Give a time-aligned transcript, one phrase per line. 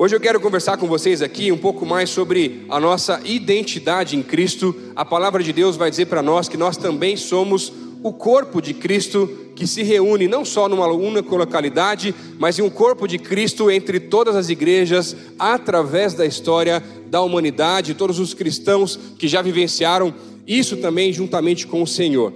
[0.00, 4.22] Hoje eu quero conversar com vocês aqui um pouco mais sobre a nossa identidade em
[4.22, 4.72] Cristo.
[4.94, 8.72] A palavra de Deus vai dizer para nós que nós também somos o corpo de
[8.72, 13.72] Cristo que se reúne não só numa única localidade, mas em um corpo de Cristo
[13.72, 20.14] entre todas as igrejas, através da história da humanidade, todos os cristãos que já vivenciaram
[20.46, 22.32] isso também juntamente com o Senhor.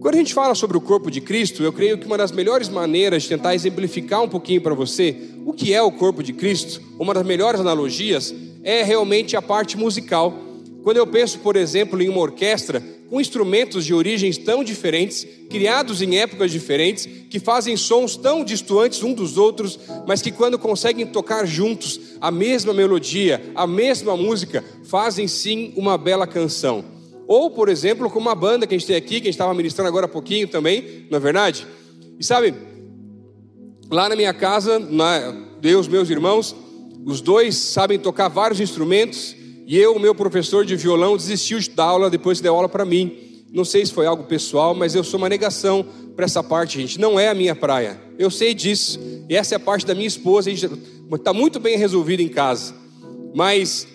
[0.00, 2.68] Quando a gente fala sobre o corpo de Cristo, eu creio que uma das melhores
[2.68, 6.80] maneiras de tentar exemplificar um pouquinho para você o que é o corpo de Cristo,
[6.98, 10.32] uma das melhores analogias, é realmente a parte musical.
[10.82, 16.00] Quando eu penso, por exemplo, em uma orquestra com instrumentos de origens tão diferentes, criados
[16.00, 21.06] em épocas diferentes, que fazem sons tão distantes uns dos outros, mas que quando conseguem
[21.06, 26.82] tocar juntos a mesma melodia, a mesma música, fazem sim uma bela canção.
[27.28, 29.52] Ou, por exemplo, com uma banda que a gente tem aqui, que a gente estava
[29.52, 31.66] ministrando agora há pouquinho também, não é verdade?
[32.18, 32.54] E sabe,
[33.92, 36.56] lá na minha casa, na, Deus, meus irmãos,
[37.04, 41.84] os dois sabem tocar vários instrumentos, e eu, meu professor de violão, desistiu de dar
[41.84, 43.44] aula depois que deu aula para mim.
[43.52, 45.84] Não sei se foi algo pessoal, mas eu sou uma negação
[46.16, 46.98] para essa parte, gente.
[46.98, 48.00] Não é a minha praia.
[48.18, 48.98] Eu sei disso.
[49.28, 50.50] E essa é a parte da minha esposa.
[50.50, 52.74] Está muito bem resolvido em casa.
[53.34, 53.86] Mas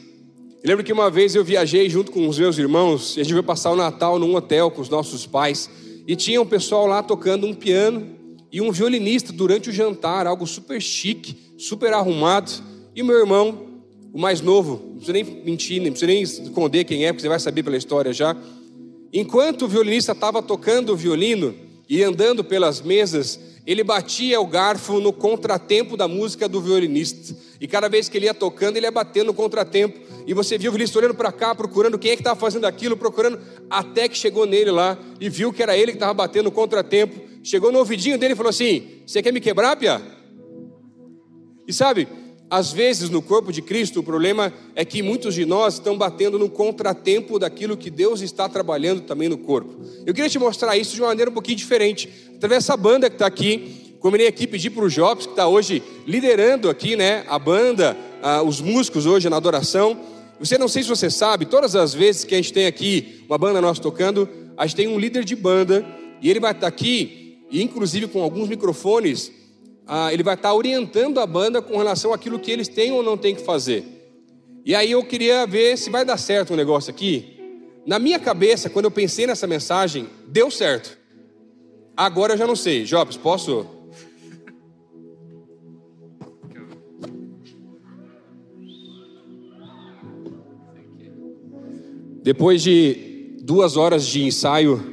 [0.63, 3.33] eu lembro que uma vez eu viajei junto com os meus irmãos, e a gente
[3.33, 5.69] foi passar o Natal num hotel com os nossos pais,
[6.07, 8.16] e tinha um pessoal lá tocando um piano
[8.51, 12.51] e um violinista durante o jantar, algo super chique, super arrumado.
[12.95, 13.67] E meu irmão,
[14.13, 17.29] o mais novo, não precisa nem mentir, não precisa nem esconder quem é, porque você
[17.29, 18.35] vai saber pela história já.
[19.11, 21.53] Enquanto o violinista estava tocando o violino
[21.89, 27.35] e andando pelas mesas, ele batia o garfo no contratempo da música do violinista.
[27.59, 29.99] E cada vez que ele ia tocando, ele ia batendo no contratempo.
[30.27, 32.97] E você viu o violinista olhando para cá, procurando quem é que estava fazendo aquilo,
[32.97, 33.39] procurando,
[33.69, 37.17] até que chegou nele lá e viu que era ele que estava batendo contratempo.
[37.41, 40.01] Chegou no ouvidinho dele e falou assim: Você quer me quebrar, Pia?
[41.65, 42.09] E sabe,
[42.49, 46.37] às vezes no corpo de Cristo, o problema é que muitos de nós estão batendo
[46.37, 49.79] no contratempo daquilo que Deus está trabalhando também no corpo.
[50.05, 53.15] Eu queria te mostrar isso de uma maneira um pouquinho diferente, através dessa banda que
[53.15, 53.95] está aqui.
[53.99, 58.43] Combinei aqui, pedir para o Jobs, que está hoje liderando aqui, né, a banda, ah,
[58.43, 60.16] os músicos hoje na adoração.
[60.39, 63.37] Você não sei se você sabe, todas as vezes que a gente tem aqui uma
[63.37, 65.85] banda nossa tocando, a gente tem um líder de banda
[66.21, 69.31] e ele vai estar tá aqui, e inclusive com alguns microfones
[69.87, 73.17] ah, ele vai estar orientando a banda com relação àquilo que eles têm ou não
[73.17, 73.85] têm que fazer.
[74.65, 77.37] E aí eu queria ver se vai dar certo um negócio aqui.
[77.85, 80.97] Na minha cabeça, quando eu pensei nessa mensagem, deu certo.
[81.95, 82.83] Agora eu já não sei.
[82.83, 83.65] Jobs, posso?
[92.27, 94.83] Depois de duas horas de ensaio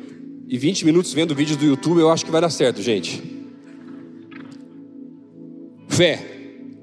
[0.47, 3.21] e 20 minutos vendo vídeos do YouTube, eu acho que vai dar certo, gente.
[5.89, 6.25] Fé.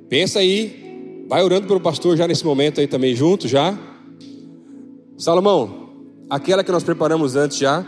[0.10, 1.24] Pensa aí.
[1.30, 3.80] Vai orando pelo pastor já nesse momento aí também junto já.
[5.18, 5.94] Salomão,
[6.30, 7.86] aquela que nós preparamos antes já.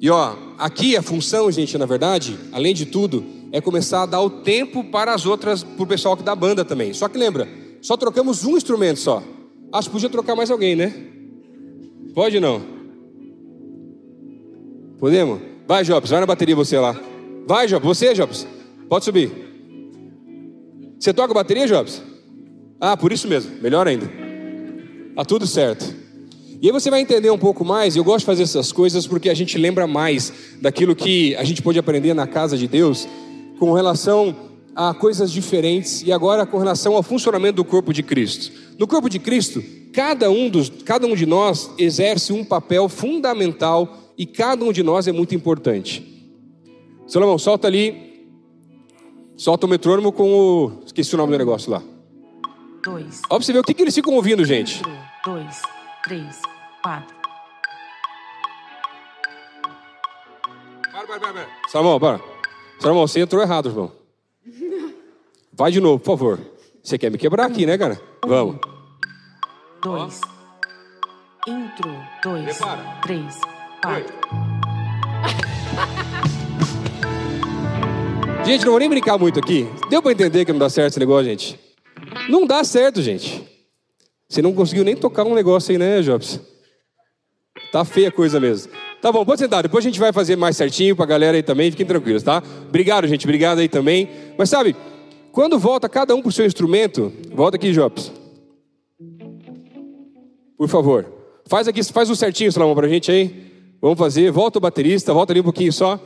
[0.00, 4.22] E ó, aqui a função, gente, na verdade, além de tudo, é começar a dar
[4.22, 6.94] o tempo para as outras, para o pessoal que dá banda também.
[6.94, 7.46] Só que lembra,
[7.82, 9.22] só trocamos um instrumento só.
[9.70, 11.11] Acho que podia trocar mais alguém, né?
[12.14, 12.62] Pode não?
[14.98, 15.40] Podemos?
[15.66, 16.98] Vai, Jobs, vai na bateria você lá.
[17.46, 18.46] Vai, Jobs, você, Jobs.
[18.88, 19.30] Pode subir.
[20.98, 22.02] Você toca bateria, Jobs?
[22.80, 24.10] Ah, por isso mesmo, melhor ainda.
[25.14, 26.02] Tá tudo certo.
[26.60, 29.28] E aí você vai entender um pouco mais, eu gosto de fazer essas coisas porque
[29.28, 33.08] a gente lembra mais daquilo que a gente pôde aprender na casa de Deus
[33.58, 34.36] com relação
[34.74, 38.52] a coisas diferentes e agora com relação ao funcionamento do corpo de Cristo.
[38.78, 39.62] No corpo de Cristo,
[39.92, 44.82] cada um, dos, cada um de nós exerce um papel fundamental e cada um de
[44.82, 46.08] nós é muito importante.
[47.06, 48.12] Salomão, solta ali
[49.42, 50.82] Solta o metrônomo com o.
[50.86, 51.82] Esqueci o nome do negócio lá.
[52.84, 53.22] Dois.
[53.24, 54.80] Ó, pra você ver o que, que eles ficam ouvindo, gente.
[55.24, 55.62] dois,
[56.04, 56.40] três,
[56.80, 57.12] quatro.
[60.92, 61.48] Para, para, para, para.
[61.68, 62.20] Salomão, para.
[62.78, 63.90] Salomão, você entrou errado, irmão.
[65.52, 66.40] Vai de novo, por favor.
[66.80, 68.00] Você quer me quebrar aqui, né, cara?
[68.24, 68.71] Vamos.
[69.82, 70.20] Dois.
[71.48, 71.90] Intro.
[72.22, 72.44] Dois.
[72.44, 72.82] Prepara.
[73.02, 73.40] Três.
[73.82, 74.14] Quatro.
[78.46, 79.66] Gente, não vou nem brincar muito aqui.
[79.90, 81.58] Deu para entender que não dá certo esse negócio, gente?
[82.28, 83.42] Não dá certo, gente.
[84.28, 86.40] Você não conseguiu nem tocar um negócio aí, né, Jobs?
[87.72, 88.70] Tá feia a coisa mesmo.
[89.00, 89.62] Tá bom, pode sentar.
[89.62, 91.72] Depois a gente vai fazer mais certinho pra galera aí também.
[91.72, 92.40] Fiquem tranquilos, tá?
[92.68, 93.26] Obrigado, gente.
[93.26, 94.08] Obrigado aí também.
[94.38, 94.76] Mas sabe,
[95.32, 98.21] quando volta cada um pro seu instrumento, volta aqui, Jobs.
[100.56, 101.06] Por favor.
[101.46, 103.52] Faz aqui, faz um certinho, Salomão, pra gente aí.
[103.80, 104.30] Vamos fazer.
[104.30, 105.98] Volta o baterista, volta ali um pouquinho só.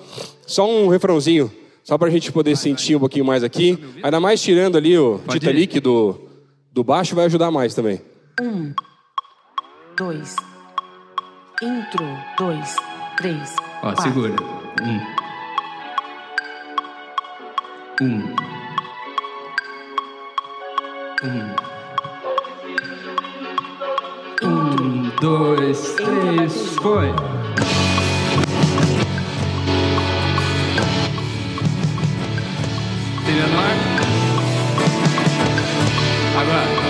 [0.46, 1.52] Só um refrãozinho.
[1.84, 3.78] Só para a gente poder sentir um pouquinho mais aqui.
[4.02, 6.18] Ainda mais tirando ali o Pode Titanic do,
[6.72, 8.00] Do baixo vai ajudar mais também.
[8.40, 8.74] Um,
[9.96, 10.34] dois,
[11.62, 12.04] intro,
[12.36, 12.76] dois,
[13.16, 13.54] três.
[13.82, 14.02] Ó, quatro.
[14.02, 14.34] segura.
[14.82, 15.00] Um.
[18.04, 18.34] Um.
[21.22, 21.75] Um.
[25.20, 27.12] Dois, três, foi.
[33.24, 33.76] Trilha no ar.
[36.40, 36.85] Agora.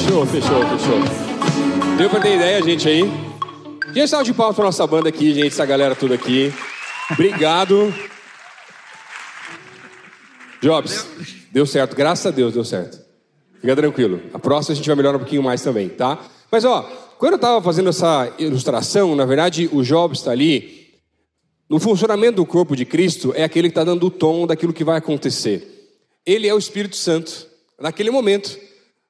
[0.00, 1.96] Fechou, fechou, fechou.
[1.98, 3.02] Deu pra ter ideia, gente, aí?
[3.92, 6.50] Gente, salve de palmas pra nossa banda aqui, gente, essa galera toda aqui.
[7.10, 7.92] Obrigado.
[10.62, 11.06] Jobs,
[11.52, 12.98] deu certo, graças a Deus deu certo.
[13.60, 14.22] Fica tranquilo.
[14.32, 16.18] A próxima a gente vai melhorar um pouquinho mais também, tá?
[16.50, 16.82] Mas ó,
[17.18, 20.94] quando eu tava fazendo essa ilustração, na verdade o Jobs está ali.
[21.68, 24.82] No funcionamento do corpo de Cristo é aquele que está dando o tom daquilo que
[24.82, 25.90] vai acontecer.
[26.24, 27.46] Ele é o Espírito Santo.
[27.78, 28.58] Naquele momento,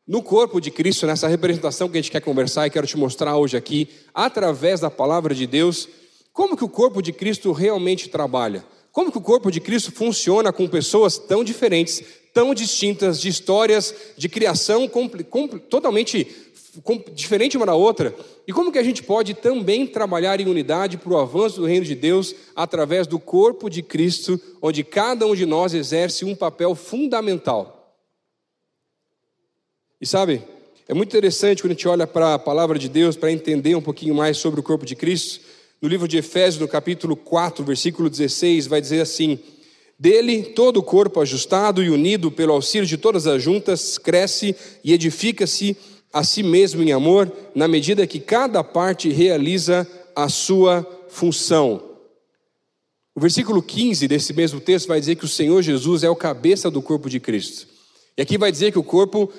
[0.06, 3.37] no corpo de Cristo, nessa representação que a gente quer conversar e quero te mostrar
[3.37, 5.88] hoje aqui, através da palavra de Deus,
[6.32, 8.64] como que o corpo de Cristo realmente trabalha.
[8.93, 12.02] Como que o corpo de Cristo funciona com pessoas tão diferentes,
[12.35, 14.91] tão distintas, de histórias de criação
[15.69, 16.26] totalmente
[17.12, 18.14] diferente uma da outra,
[18.46, 21.85] e como que a gente pode também trabalhar em unidade para o avanço do reino
[21.85, 26.75] de Deus através do corpo de Cristo, onde cada um de nós exerce um papel
[26.75, 27.80] fundamental.
[30.00, 30.43] E sabe,
[30.88, 33.82] é muito interessante quando a gente olha para a palavra de Deus para entender um
[33.82, 35.41] pouquinho mais sobre o corpo de Cristo.
[35.81, 39.38] No livro de Efésios, no capítulo 4, versículo 16, vai dizer assim:
[39.99, 44.94] Dele todo o corpo ajustado e unido pelo auxílio de todas as juntas cresce e
[44.94, 45.76] edifica-se
[46.11, 49.87] a si mesmo em amor, na medida que cada parte realiza
[50.17, 51.82] a sua função.
[53.14, 56.70] O versículo 15 desse mesmo texto vai dizer que o Senhor Jesus é o cabeça
[56.70, 57.69] do corpo de Cristo.
[58.17, 59.32] E aqui vai dizer que o corpo,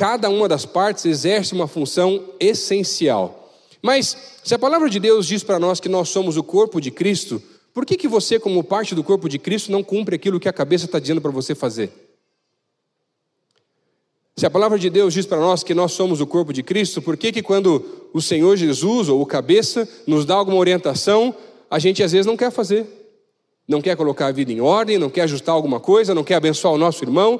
[0.00, 3.52] cada uma das partes exerce uma função essencial.
[3.82, 6.90] Mas se a palavra de Deus diz para nós que nós somos o corpo de
[6.90, 7.42] Cristo,
[7.74, 10.54] por que, que você, como parte do corpo de Cristo, não cumpre aquilo que a
[10.54, 11.92] cabeça está dizendo para você fazer?
[14.38, 17.02] Se a palavra de Deus diz para nós que nós somos o corpo de Cristo,
[17.02, 21.34] por que, que quando o Senhor Jesus ou o cabeça nos dá alguma orientação,
[21.70, 22.86] a gente às vezes não quer fazer?
[23.68, 26.72] Não quer colocar a vida em ordem, não quer ajustar alguma coisa, não quer abençoar
[26.72, 27.38] o nosso irmão?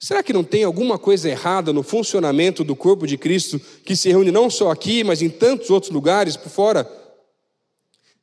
[0.00, 4.08] Será que não tem alguma coisa errada no funcionamento do corpo de Cristo que se
[4.08, 6.88] reúne não só aqui, mas em tantos outros lugares por fora?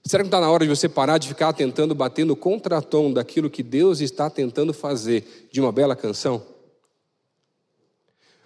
[0.05, 3.11] Será que não está na hora de você parar de ficar tentando bater no contratom
[3.11, 6.41] daquilo que Deus está tentando fazer de uma bela canção?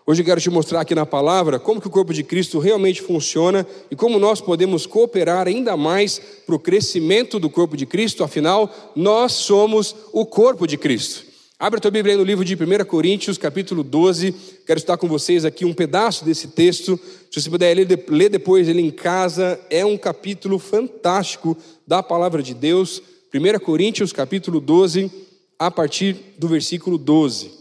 [0.08, 3.00] Hoje eu quero te mostrar aqui na palavra como que o corpo de Cristo realmente
[3.00, 6.18] funciona e como nós podemos cooperar ainda mais
[6.48, 11.29] para o crescimento do corpo de Cristo, afinal, nós somos o corpo de Cristo.
[11.62, 14.34] Abra a tua Bíblia aí no livro de 1 Coríntios, capítulo 12.
[14.66, 16.98] Quero estar com vocês aqui um pedaço desse texto.
[17.30, 22.54] Se você puder ler, depois ele em casa, é um capítulo fantástico da palavra de
[22.54, 23.02] Deus.
[23.34, 25.12] 1 Coríntios, capítulo 12,
[25.60, 27.52] a partir do versículo 12.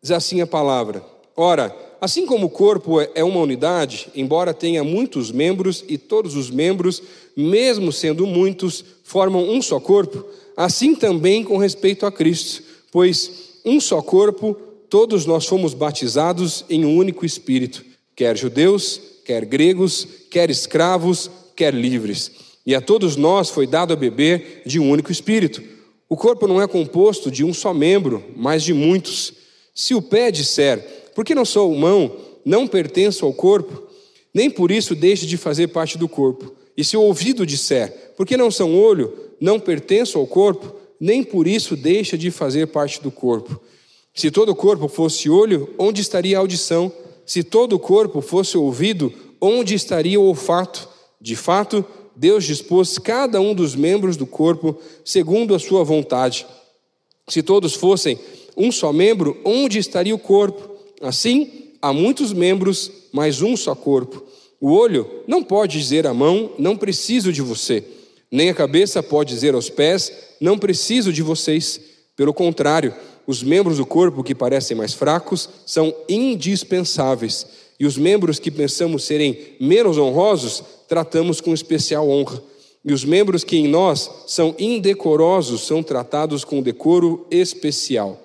[0.00, 1.04] Diz assim a palavra:
[1.34, 6.52] Ora, assim como o corpo é uma unidade, embora tenha muitos membros e todos os
[6.52, 7.02] membros,
[7.36, 10.24] mesmo sendo muitos, formam um só corpo,
[10.56, 14.54] assim também com respeito a Cristo, pois um só corpo,
[14.88, 17.84] todos nós fomos batizados em um único espírito,
[18.16, 22.30] quer judeus, quer gregos, quer escravos, quer livres,
[22.66, 25.62] e a todos nós foi dado a beber de um único espírito.
[26.08, 29.32] O corpo não é composto de um só membro, mas de muitos.
[29.74, 30.78] Se o pé disser,
[31.14, 33.82] porque não sou mão, não pertenço ao corpo,
[34.34, 36.54] nem por isso deixe de fazer parte do corpo.
[36.80, 41.46] E se o ouvido disser, porque não são olho, não pertenço ao corpo, nem por
[41.46, 43.60] isso deixa de fazer parte do corpo.
[44.14, 46.90] Se todo o corpo fosse olho, onde estaria a audição?
[47.26, 50.88] Se todo o corpo fosse ouvido, onde estaria o olfato?
[51.20, 51.84] De fato,
[52.16, 56.46] Deus dispôs cada um dos membros do corpo segundo a sua vontade.
[57.28, 58.18] Se todos fossem
[58.56, 60.76] um só membro, onde estaria o corpo?
[61.02, 64.30] Assim, há muitos membros, mas um só corpo.
[64.60, 67.82] O olho não pode dizer à mão, não preciso de você.
[68.30, 71.80] Nem a cabeça pode dizer aos pés, não preciso de vocês.
[72.14, 72.94] Pelo contrário,
[73.26, 77.46] os membros do corpo que parecem mais fracos são indispensáveis.
[77.78, 82.42] E os membros que pensamos serem menos honrosos, tratamos com especial honra.
[82.84, 88.20] E os membros que em nós são indecorosos são tratados com decoro especial.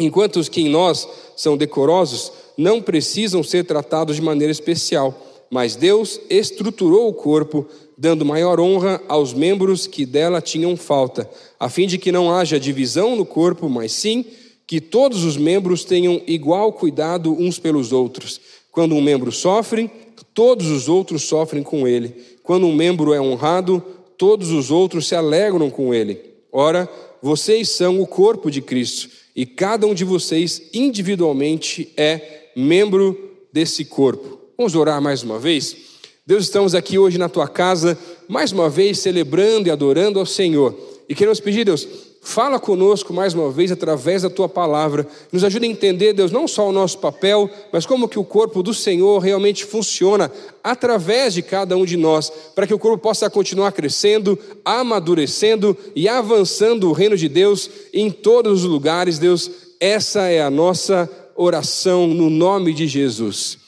[0.00, 1.06] enquanto os que em nós
[1.36, 7.66] são decorosos não precisam ser tratados de maneira especial, mas Deus estruturou o corpo,
[7.98, 11.28] dando maior honra aos membros que dela tinham falta,
[11.60, 14.24] a fim de que não haja divisão no corpo, mas sim
[14.66, 18.40] que todos os membros tenham igual cuidado uns pelos outros.
[18.70, 19.90] Quando um membro sofre,
[20.32, 22.14] todos os outros sofrem com ele.
[22.42, 23.82] Quando um membro é honrado,
[24.16, 26.18] todos os outros se alegram com ele.
[26.50, 26.88] Ora,
[27.20, 33.84] vocês são o corpo de Cristo e cada um de vocês individualmente é membro desse
[33.84, 34.41] corpo.
[34.62, 35.76] Vamos orar mais uma vez?
[36.24, 40.72] Deus, estamos aqui hoje na tua casa, mais uma vez celebrando e adorando ao Senhor.
[41.08, 41.84] E queremos pedir, Deus,
[42.24, 45.04] Fala conosco mais uma vez através da tua palavra.
[45.32, 48.62] Nos ajuda a entender, Deus, não só o nosso papel, mas como que o corpo
[48.62, 50.30] do Senhor realmente funciona
[50.62, 56.08] através de cada um de nós, para que o corpo possa continuar crescendo, amadurecendo e
[56.08, 59.50] avançando o reino de Deus em todos os lugares, Deus.
[59.80, 63.61] Essa é a nossa oração no nome de Jesus.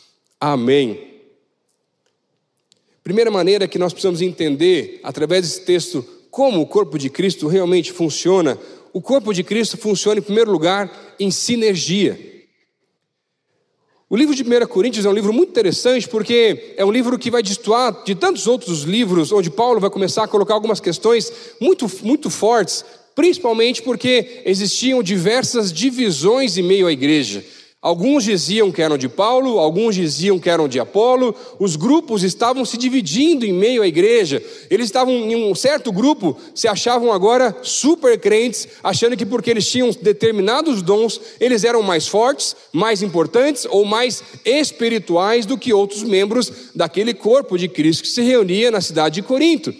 [0.46, 1.00] Amém.
[3.02, 7.90] Primeira maneira que nós precisamos entender através desse texto como o corpo de Cristo realmente
[7.90, 8.58] funciona,
[8.92, 12.20] o corpo de Cristo funciona, em primeiro lugar, em sinergia.
[14.10, 17.30] O livro de 1 Coríntios é um livro muito interessante porque é um livro que
[17.30, 21.90] vai destoar de tantos outros livros, onde Paulo vai começar a colocar algumas questões muito,
[22.02, 22.84] muito fortes,
[23.14, 27.42] principalmente porque existiam diversas divisões em meio à igreja.
[27.84, 31.34] Alguns diziam que eram de Paulo, alguns diziam que eram de Apolo.
[31.58, 34.42] Os grupos estavam se dividindo em meio à igreja.
[34.70, 39.70] Eles estavam em um certo grupo, se achavam agora super crentes, achando que porque eles
[39.70, 46.02] tinham determinados dons, eles eram mais fortes, mais importantes ou mais espirituais do que outros
[46.02, 49.74] membros daquele corpo de Cristo que se reunia na cidade de Corinto.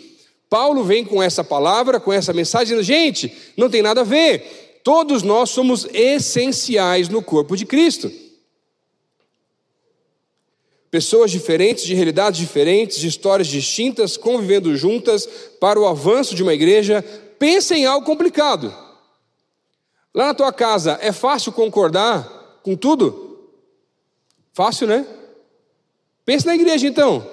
[0.50, 4.63] Paulo vem com essa palavra, com essa mensagem, gente, não tem nada a ver.
[4.85, 8.12] Todos nós somos essenciais no corpo de Cristo.
[10.91, 15.26] Pessoas diferentes, de realidades diferentes, de histórias distintas, convivendo juntas
[15.59, 17.03] para o avanço de uma igreja.
[17.38, 18.73] Pensa em algo complicado.
[20.14, 23.49] Lá na tua casa, é fácil concordar com tudo?
[24.53, 25.07] Fácil, né?
[26.26, 27.26] Pensa na igreja então.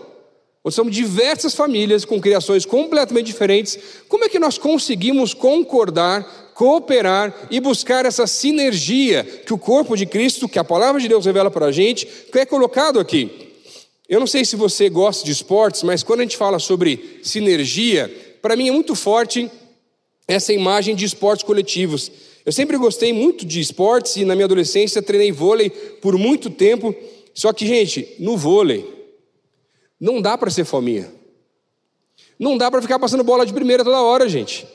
[0.64, 3.78] Nós somos diversas famílias com criações completamente diferentes.
[4.08, 10.06] Como é que nós conseguimos concordar cooperar e buscar essa sinergia que o corpo de
[10.06, 13.52] Cristo, que a palavra de Deus revela para a gente, que é colocado aqui.
[14.08, 18.38] Eu não sei se você gosta de esportes, mas quando a gente fala sobre sinergia,
[18.44, 19.50] para mim é muito forte
[20.28, 22.12] essa imagem de esportes coletivos.
[22.46, 26.94] Eu sempre gostei muito de esportes e na minha adolescência treinei vôlei por muito tempo.
[27.34, 28.88] Só que, gente, no vôlei
[30.00, 31.12] não dá para ser fominha.
[32.38, 34.68] Não dá para ficar passando bola de primeira toda hora, gente.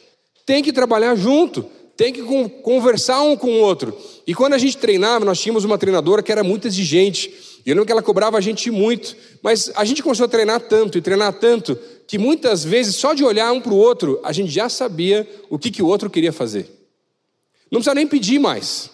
[0.45, 2.23] Tem que trabalhar junto tem que
[2.63, 3.97] conversar um com o outro.
[4.27, 7.33] E quando a gente treinava, nós tínhamos uma treinadora que era muito exigente.
[7.65, 9.17] E eu lembro que ela cobrava a gente muito.
[9.43, 13.25] Mas a gente começou a treinar tanto e treinar tanto que muitas vezes, só de
[13.25, 16.33] olhar um para o outro, a gente já sabia o que, que o outro queria
[16.33, 16.69] fazer.
[17.71, 18.91] Não precisa nem pedir mais.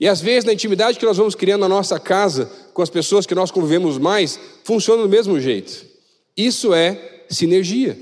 [0.00, 3.26] E às vezes, na intimidade que nós vamos criando na nossa casa, com as pessoas
[3.26, 5.86] que nós convivemos mais, funciona do mesmo jeito.
[6.36, 7.96] Isso é sinergia.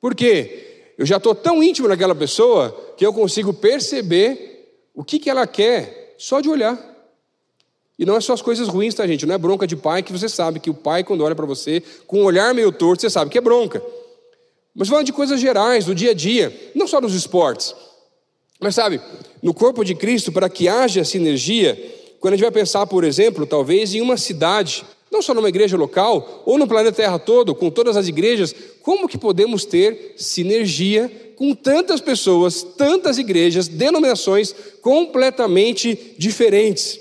[0.00, 0.65] Por quê?
[0.98, 5.46] Eu já estou tão íntimo naquela pessoa que eu consigo perceber o que, que ela
[5.46, 6.78] quer só de olhar.
[7.98, 9.26] E não é só as coisas ruins, tá, gente?
[9.26, 11.82] Não é bronca de pai que você sabe que o pai, quando olha para você
[12.06, 13.82] com um olhar meio torto, você sabe que é bronca.
[14.74, 17.74] Mas falando de coisas gerais, do dia a dia, não só nos esportes.
[18.60, 19.00] Mas sabe,
[19.42, 21.74] no corpo de Cristo, para que haja sinergia,
[22.20, 25.76] quando a gente vai pensar, por exemplo, talvez em uma cidade, não só numa igreja
[25.76, 31.32] local, ou no planeta Terra todo, com todas as igrejas, como que podemos ter sinergia
[31.36, 36.98] com tantas pessoas, tantas igrejas, denominações completamente diferentes?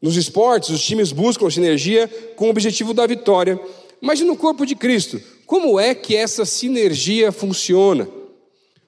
[0.00, 3.58] Nos esportes, os times buscam sinergia com o objetivo da vitória.
[4.00, 5.18] Mas no corpo de Cristo?
[5.46, 8.06] Como é que essa sinergia funciona?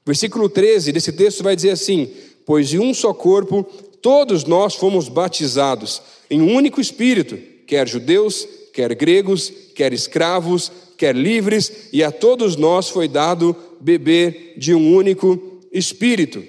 [0.05, 2.11] Versículo 13 desse texto vai dizer assim:
[2.45, 3.65] Pois em um só corpo
[4.03, 11.15] todos nós fomos batizados, em um único espírito quer judeus, quer gregos, quer escravos, quer
[11.15, 16.43] livres, e a todos nós foi dado beber de um único espírito.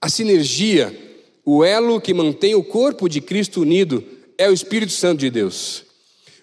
[0.00, 0.96] A sinergia,
[1.44, 4.04] o elo que mantém o corpo de Cristo unido,
[4.38, 5.85] é o Espírito Santo de Deus.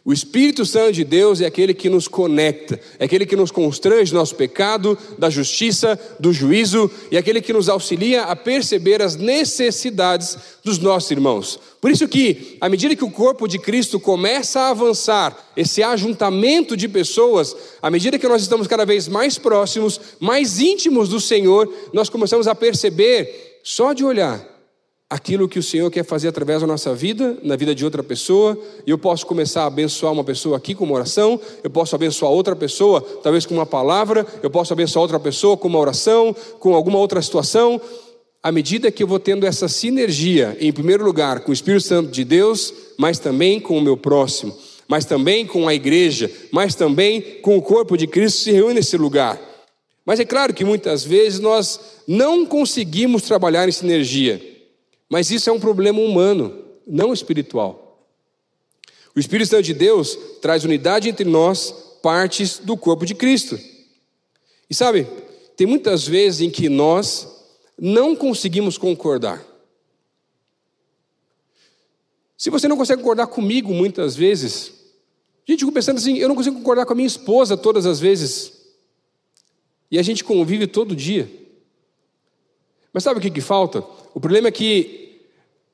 [0.05, 4.12] O Espírito Santo de Deus é aquele que nos conecta, é aquele que nos constrange
[4.12, 9.01] do nosso pecado, da justiça, do juízo, e é aquele que nos auxilia a perceber
[9.01, 11.57] as necessidades dos nossos irmãos.
[11.79, 16.75] Por isso que, à medida que o corpo de Cristo começa a avançar, esse ajuntamento
[16.75, 21.74] de pessoas, à medida que nós estamos cada vez mais próximos, mais íntimos do Senhor,
[21.93, 24.52] nós começamos a perceber, só de olhar,
[25.13, 28.58] aquilo que o Senhor quer fazer através da nossa vida, na vida de outra pessoa,
[28.86, 32.32] e eu posso começar a abençoar uma pessoa aqui com uma oração, eu posso abençoar
[32.32, 36.74] outra pessoa, talvez com uma palavra, eu posso abençoar outra pessoa com uma oração, com
[36.74, 37.79] alguma outra situação.
[38.41, 42.10] À medida que eu vou tendo essa sinergia, em primeiro lugar, com o Espírito Santo
[42.10, 47.22] de Deus, mas também com o meu próximo, mas também com a igreja, mas também
[47.43, 49.39] com o corpo de Cristo se reúne nesse lugar.
[50.03, 54.52] Mas é claro que muitas vezes nós não conseguimos trabalhar em sinergia.
[55.13, 58.03] Mas isso é um problema humano, não espiritual.
[59.15, 63.60] O Espírito Santo de Deus traz unidade entre nós, partes do corpo de Cristo.
[64.67, 65.08] E sabe,
[65.55, 67.27] tem muitas vezes em que nós
[67.77, 69.46] não conseguimos concordar.
[72.36, 74.74] Se você não consegue concordar comigo muitas vezes,
[75.48, 78.00] gente, eu fico pensando assim, eu não consigo concordar com a minha esposa todas as
[78.00, 78.51] vezes.
[79.91, 81.29] E a gente convive todo dia.
[82.91, 83.84] Mas sabe o que, que falta?
[84.15, 85.02] O problema é que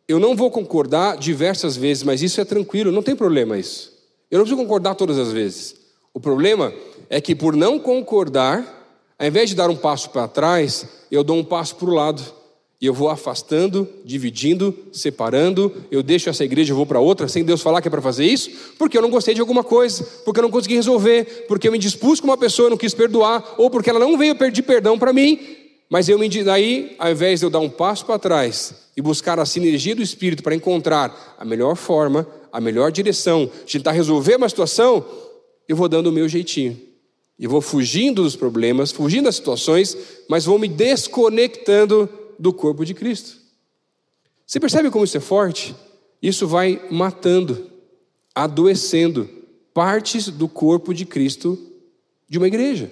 [0.10, 3.94] eu não vou concordar diversas vezes, mas isso é tranquilo, não tem problema isso.
[4.32, 5.76] Eu não preciso concordar todas as vezes.
[6.12, 6.74] O problema
[7.12, 11.38] é que por não concordar, ao invés de dar um passo para trás, eu dou
[11.38, 12.24] um passo para o lado.
[12.82, 15.72] E eu vou afastando, dividindo, separando.
[15.92, 18.26] Eu deixo essa igreja e vou para outra, sem Deus falar que é para fazer
[18.26, 18.50] isso,
[18.80, 21.78] porque eu não gostei de alguma coisa, porque eu não consegui resolver, porque eu me
[21.78, 24.98] dispus com uma pessoa e não quis perdoar, ou porque ela não veio pedir perdão
[24.98, 25.59] para mim.
[25.90, 29.40] Mas eu me daí, ao invés de eu dar um passo para trás e buscar
[29.40, 34.48] a sinergia do Espírito para encontrar a melhor forma, a melhor direção, tentar resolver uma
[34.48, 35.04] situação,
[35.68, 36.80] eu vou dando o meu jeitinho.
[37.40, 42.94] E vou fugindo dos problemas, fugindo das situações, mas vou me desconectando do corpo de
[42.94, 43.38] Cristo.
[44.46, 45.76] Você percebe como isso é forte?
[46.22, 47.70] Isso vai matando,
[48.36, 49.28] adoecendo
[49.74, 51.58] partes do corpo de Cristo
[52.28, 52.92] de uma igreja.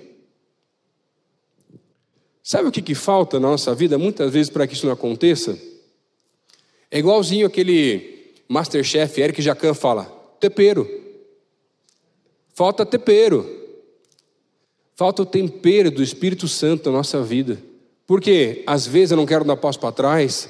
[2.47, 5.59] Sabe o que, que falta na nossa vida, muitas vezes, para que isso não aconteça?
[6.89, 10.05] É igualzinho aquele Masterchef, Eric Jacan fala:
[10.39, 10.89] tempero.
[12.55, 13.45] Falta tempero.
[14.95, 17.61] Falta o tempero do Espírito Santo na nossa vida.
[18.05, 20.49] Porque às vezes eu não quero dar passo para trás,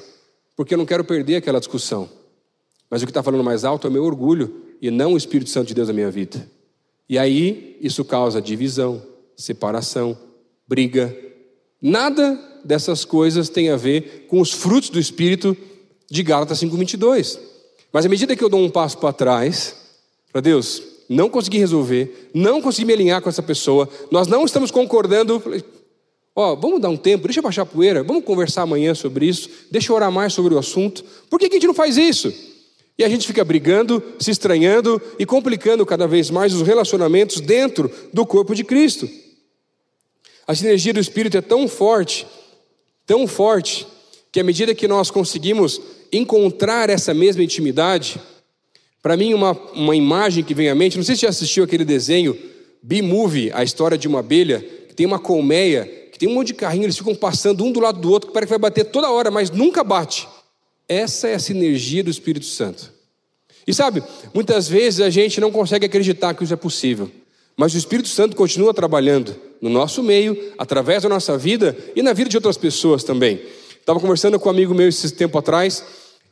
[0.54, 2.08] porque eu não quero perder aquela discussão.
[2.88, 5.50] Mas o que está falando mais alto é o meu orgulho e não o Espírito
[5.50, 6.48] Santo de Deus na minha vida.
[7.08, 9.02] E aí isso causa divisão,
[9.36, 10.16] separação,
[10.64, 11.26] briga,
[11.80, 15.56] Nada dessas coisas tem a ver com os frutos do Espírito
[16.10, 17.38] de Gálatas 5,22.
[17.92, 19.76] Mas à medida que eu dou um passo para trás,
[20.32, 24.70] para Deus, não consegui resolver, não consegui me alinhar com essa pessoa, nós não estamos
[24.70, 25.42] concordando.
[26.34, 29.26] Ó, oh, vamos dar um tempo, deixa eu baixar a poeira, vamos conversar amanhã sobre
[29.26, 31.04] isso, deixa eu orar mais sobre o assunto.
[31.30, 32.32] Por que, que a gente não faz isso?
[32.96, 37.90] E a gente fica brigando, se estranhando e complicando cada vez mais os relacionamentos dentro
[38.12, 39.08] do corpo de Cristo.
[40.48, 42.26] A sinergia do Espírito é tão forte,
[43.06, 43.86] tão forte,
[44.32, 45.78] que à medida que nós conseguimos
[46.10, 48.18] encontrar essa mesma intimidade,
[49.02, 51.84] para mim, uma, uma imagem que vem à mente, não sei se já assistiu aquele
[51.84, 52.34] desenho,
[52.82, 56.54] B-Movie, a história de uma abelha, que tem uma colmeia, que tem um monte de
[56.54, 59.10] carrinho, eles ficam passando um do lado do outro, que parece que vai bater toda
[59.10, 60.26] hora, mas nunca bate.
[60.88, 62.90] Essa é a sinergia do Espírito Santo.
[63.66, 67.10] E sabe, muitas vezes a gente não consegue acreditar que isso é possível.
[67.54, 72.12] Mas o Espírito Santo continua trabalhando no nosso meio, através da nossa vida e na
[72.12, 73.40] vida de outras pessoas também.
[73.80, 75.82] Estava conversando com um amigo meu esse tempo atrás,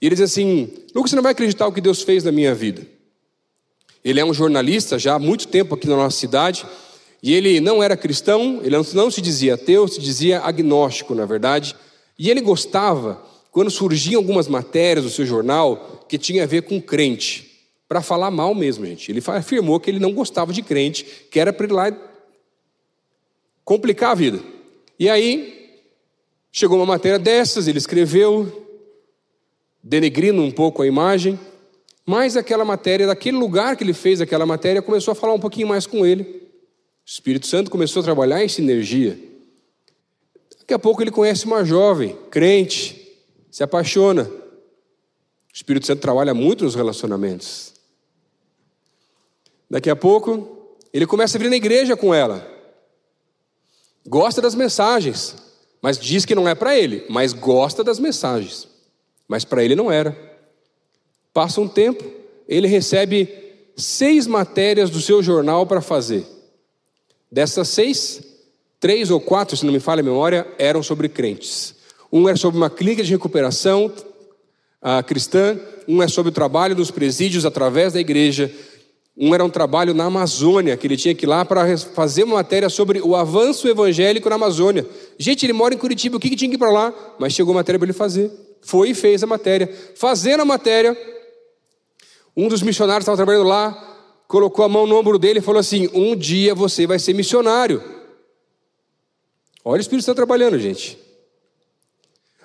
[0.01, 2.55] e ele diz assim: Lucas, você não vai acreditar o que Deus fez na minha
[2.55, 2.87] vida.
[4.05, 6.65] Ele é um jornalista já há muito tempo aqui na nossa cidade,
[7.23, 11.75] e ele não era cristão, ele não se dizia ateu, se dizia agnóstico, na verdade,
[12.19, 16.81] e ele gostava quando surgiam algumas matérias do seu jornal que tinha a ver com
[16.81, 17.47] crente
[17.89, 19.11] para falar mal mesmo, gente.
[19.11, 21.91] Ele afirmou que ele não gostava de crente, que era para ir lá
[23.67, 24.41] complicar a vida.
[24.97, 25.83] E aí,
[26.53, 28.65] chegou uma matéria dessas, ele escreveu,
[29.83, 31.39] denegrindo um pouco a imagem,
[32.07, 35.67] mas aquela matéria, daquele lugar que ele fez aquela matéria, começou a falar um pouquinho
[35.67, 36.23] mais com ele.
[36.23, 39.19] O Espírito Santo começou a trabalhar em sinergia.
[40.61, 43.19] Daqui a pouco ele conhece uma jovem, crente,
[43.51, 44.23] se apaixona.
[44.23, 47.75] O Espírito Santo trabalha muito nos relacionamentos.
[49.69, 52.56] Daqui a pouco, ele começa a vir na igreja com ela.
[54.07, 55.35] Gosta das mensagens,
[55.83, 58.69] mas diz que não é para ele, mas gosta das mensagens.
[59.27, 60.17] Mas para ele não era.
[61.33, 62.05] Passa um tempo,
[62.49, 63.29] ele recebe
[63.77, 66.25] seis matérias do seu jornal para fazer.
[67.31, 68.23] Dessas seis,
[68.79, 71.75] três ou quatro, se não me falha a memória, eram sobre crentes.
[72.11, 76.91] Um era sobre uma clínica de recuperação uh, cristã, um é sobre o trabalho dos
[76.91, 78.51] presídios através da igreja,
[79.19, 82.35] um era um trabalho na Amazônia, que ele tinha que ir lá para fazer uma
[82.35, 84.87] matéria sobre o avanço evangélico na Amazônia.
[85.19, 86.93] Gente, ele mora em Curitiba, o que, que tinha que ir para lá?
[87.19, 88.31] Mas chegou matéria para ele fazer.
[88.61, 89.75] Foi e fez a matéria.
[89.95, 90.95] Fazendo a matéria,
[92.37, 93.97] um dos missionários estava trabalhando lá,
[94.29, 97.83] colocou a mão no ombro dele e falou assim: Um dia você vai ser missionário.
[99.65, 100.99] Olha o Espírito está trabalhando, gente.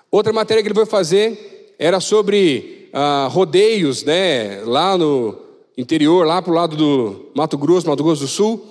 [0.10, 4.62] Outra matéria que ele foi fazer era sobre ah, rodeios, né?
[4.64, 5.51] Lá no
[5.82, 8.65] interior, lá para o lado do Mato Grosso, Mato Grosso do Sul.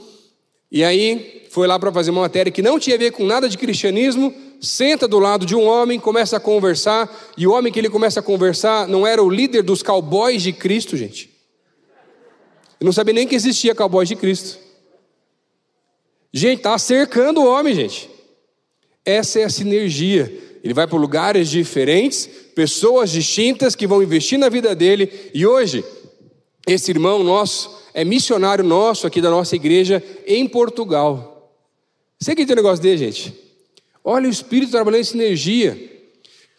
[0.70, 3.48] E aí foi lá para fazer uma matéria que não tinha a ver com nada
[3.48, 7.78] de cristianismo, senta do lado de um homem, começa a conversar, e o homem que
[7.78, 11.28] ele começa a conversar não era o líder dos cowboys de Cristo, gente.
[12.78, 14.58] Eu não sabia nem que existia cowboys de Cristo.
[16.32, 18.08] Gente, tá cercando o homem, gente.
[19.04, 20.32] Essa é a sinergia.
[20.62, 25.84] Ele vai para lugares diferentes, pessoas distintas que vão investir na vida dele, e hoje,
[26.72, 31.52] esse irmão nosso é missionário nosso aqui da nossa igreja em Portugal.
[32.18, 33.34] Você que tem um negócio dele, gente?
[34.04, 35.90] Olha o Espírito trabalhando em sinergia.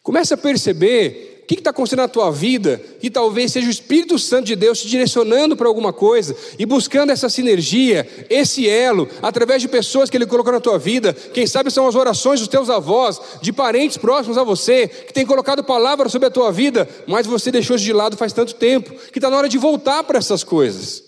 [0.04, 4.46] Começa a perceber que está acontecendo na tua vida, e talvez seja o Espírito Santo
[4.46, 9.68] de Deus te direcionando para alguma coisa e buscando essa sinergia, esse elo, através de
[9.68, 11.14] pessoas que Ele colocou na tua vida.
[11.14, 15.26] Quem sabe são as orações dos teus avós, de parentes próximos a você, que tem
[15.26, 19.20] colocado palavras sobre a tua vida, mas você deixou de lado faz tanto tempo, que
[19.20, 21.04] está na hora de voltar para essas coisas.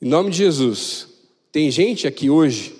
[0.00, 1.08] Em nome de Jesus,
[1.50, 2.76] tem gente aqui hoje,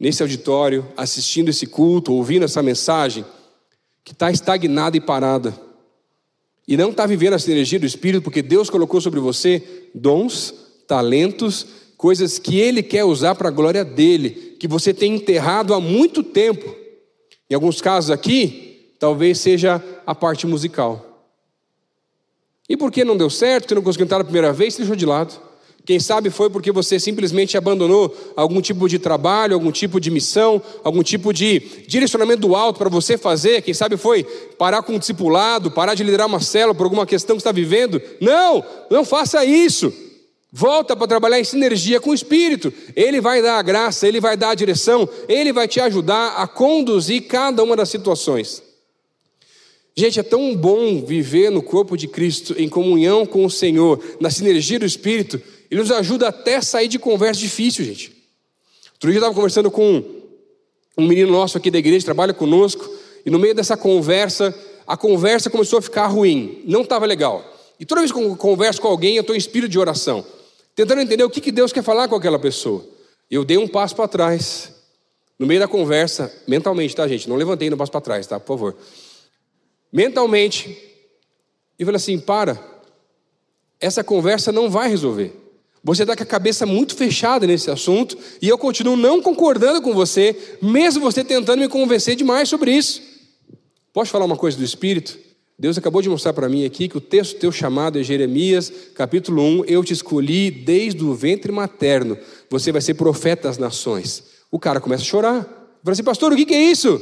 [0.00, 3.24] nesse auditório, assistindo esse culto, ouvindo essa mensagem,
[4.08, 5.54] que está estagnada e parada,
[6.66, 9.62] e não está vivendo essa energia do Espírito, porque Deus colocou sobre você
[9.94, 10.54] dons,
[10.86, 15.80] talentos, coisas que Ele quer usar para a glória dele, que você tem enterrado há
[15.80, 16.74] muito tempo.
[17.50, 21.28] Em alguns casos aqui, talvez seja a parte musical.
[22.66, 24.96] E por que não deu certo, você não conseguiu entrar a primeira vez, você deixou
[24.96, 25.38] de lado.
[25.88, 30.60] Quem sabe foi porque você simplesmente abandonou algum tipo de trabalho, algum tipo de missão,
[30.84, 33.62] algum tipo de direcionamento do alto para você fazer.
[33.62, 34.22] Quem sabe foi
[34.58, 38.02] parar com um discipulado, parar de liderar uma célula por alguma questão que está vivendo.
[38.20, 39.90] Não, não faça isso.
[40.52, 42.70] Volta para trabalhar em sinergia com o Espírito.
[42.94, 46.46] Ele vai dar a graça, ele vai dar a direção, ele vai te ajudar a
[46.46, 48.62] conduzir cada uma das situações.
[49.96, 54.28] Gente, é tão bom viver no corpo de Cristo, em comunhão com o Senhor, na
[54.28, 55.40] sinergia do Espírito,
[55.70, 58.10] ele nos ajuda até a sair de conversa difícil, gente.
[58.94, 60.02] Outro dia eu estava conversando com
[60.96, 62.88] um menino nosso aqui da igreja, trabalha conosco,
[63.24, 64.54] e no meio dessa conversa,
[64.86, 67.44] a conversa começou a ficar ruim, não estava legal.
[67.78, 70.24] E toda vez que eu converso com alguém, eu estou em espírito de oração,
[70.74, 72.84] tentando entender o que, que Deus quer falar com aquela pessoa.
[73.30, 74.72] Eu dei um passo para trás,
[75.38, 77.28] no meio da conversa, mentalmente, tá, gente?
[77.28, 78.40] Não levantei no passo para trás, tá?
[78.40, 78.76] Por favor.
[79.92, 80.76] Mentalmente,
[81.78, 82.58] e falei assim: para,
[83.78, 85.32] essa conversa não vai resolver.
[85.82, 89.94] Você está com a cabeça muito fechada nesse assunto e eu continuo não concordando com
[89.94, 93.00] você, mesmo você tentando me convencer demais sobre isso.
[93.92, 95.18] Posso falar uma coisa do Espírito?
[95.58, 99.42] Deus acabou de mostrar para mim aqui que o texto teu chamado é Jeremias, capítulo
[99.42, 99.64] 1.
[99.64, 102.16] Eu te escolhi desde o ventre materno.
[102.48, 104.22] Você vai ser profeta das nações.
[104.52, 105.42] O cara começa a chorar.
[105.82, 107.00] Fala assim, pastor, o que é isso?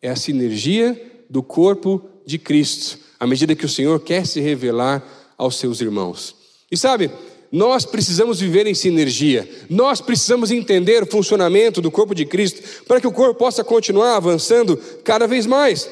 [0.00, 5.02] É a sinergia do corpo de Cristo, à medida que o Senhor quer se revelar
[5.36, 6.36] aos seus irmãos.
[6.70, 7.10] E sabe,
[7.52, 13.00] nós precisamos viver em sinergia, nós precisamos entender o funcionamento do corpo de Cristo para
[13.00, 15.90] que o corpo possa continuar avançando cada vez mais.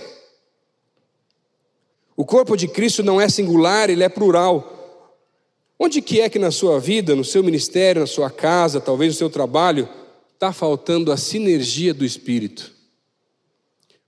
[2.16, 4.74] O corpo de Cristo não é singular, ele é plural.
[5.78, 9.18] Onde que é que na sua vida, no seu ministério, na sua casa, talvez no
[9.18, 9.88] seu trabalho,
[10.34, 12.72] está faltando a sinergia do Espírito?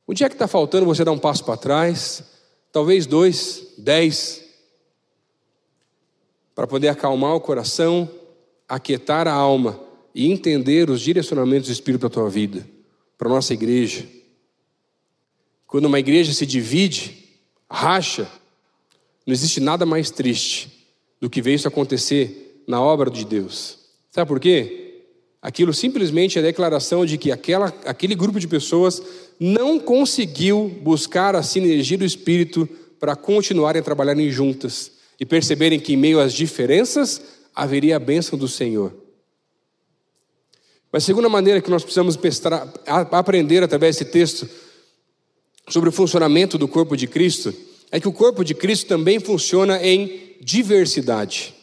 [0.06, 2.24] Onde é que está faltando você dar um passo para trás?
[2.72, 4.42] Talvez dois, dez,
[6.54, 8.08] para poder acalmar o coração,
[8.68, 9.80] aquietar a alma
[10.14, 12.66] e entender os direcionamentos do Espírito para a tua vida,
[13.16, 14.06] para a nossa igreja.
[15.66, 17.28] Quando uma igreja se divide,
[17.70, 18.28] racha,
[19.26, 20.86] não existe nada mais triste
[21.20, 23.78] do que ver isso acontecer na obra de Deus.
[24.10, 25.04] Sabe por quê?
[25.40, 29.02] Aquilo simplesmente é a declaração de que aquela, aquele grupo de pessoas
[29.38, 35.96] não conseguiu buscar a sinergia do Espírito para continuarem trabalharem juntas e perceberem que em
[35.98, 37.20] meio às diferenças
[37.54, 38.94] haveria a bênção do Senhor.
[40.90, 42.18] Mas a segunda maneira que nós precisamos
[43.10, 44.48] aprender através desse texto
[45.68, 47.54] sobre o funcionamento do corpo de Cristo
[47.92, 51.54] é que o corpo de Cristo também funciona em diversidade.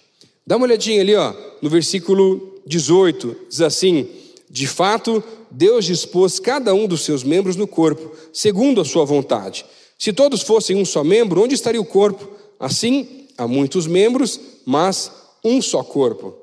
[0.45, 4.07] Dá uma olhadinha ali, ó, no versículo 18, diz assim:
[4.49, 9.65] De fato, Deus dispôs cada um dos seus membros no corpo, segundo a sua vontade.
[9.97, 12.29] Se todos fossem um só membro, onde estaria o corpo?
[12.59, 15.11] Assim, há muitos membros, mas
[15.43, 16.35] um só corpo.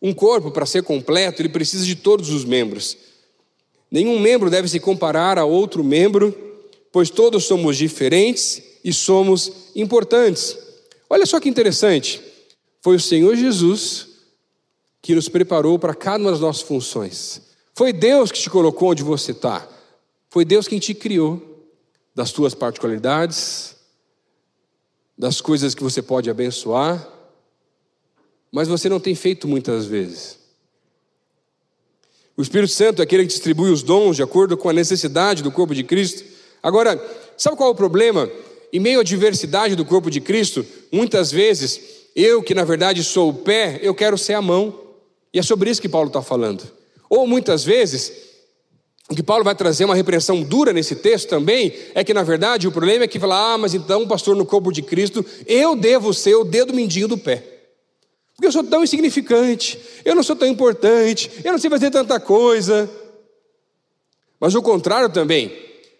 [0.00, 2.96] Um corpo, para ser completo, ele precisa de todos os membros.
[3.90, 6.34] Nenhum membro deve se comparar a outro membro,
[6.92, 10.56] pois todos somos diferentes e somos importantes.
[11.10, 12.20] Olha só que interessante.
[12.80, 14.08] Foi o Senhor Jesus
[15.02, 17.42] que nos preparou para cada uma das nossas funções.
[17.74, 19.66] Foi Deus que te colocou onde você está.
[20.30, 21.42] Foi Deus quem te criou,
[22.14, 23.76] das tuas particularidades,
[25.18, 27.06] das coisas que você pode abençoar,
[28.52, 30.38] mas você não tem feito muitas vezes.
[32.36, 35.50] O Espírito Santo é aquele que distribui os dons de acordo com a necessidade do
[35.50, 36.22] corpo de Cristo.
[36.62, 36.96] Agora,
[37.36, 38.30] sabe qual é o problema?
[38.72, 41.80] Em meio à diversidade do corpo de Cristo, muitas vezes,
[42.14, 44.78] eu que na verdade sou o pé, eu quero ser a mão.
[45.34, 46.62] E é sobre isso que Paulo está falando.
[47.10, 48.12] Ou muitas vezes,
[49.10, 52.68] o que Paulo vai trazer uma repreensão dura nesse texto também é que, na verdade,
[52.68, 56.12] o problema é que fala, ah, mas então, pastor, no corpo de Cristo, eu devo
[56.12, 57.42] ser o dedo mindinho do pé.
[58.34, 62.20] Porque eu sou tão insignificante, eu não sou tão importante, eu não sei fazer tanta
[62.20, 62.88] coisa.
[64.38, 65.52] Mas o contrário também,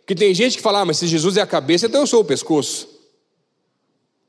[0.07, 2.21] que tem gente que fala, ah, mas se Jesus é a cabeça, então eu sou
[2.21, 2.89] o pescoço.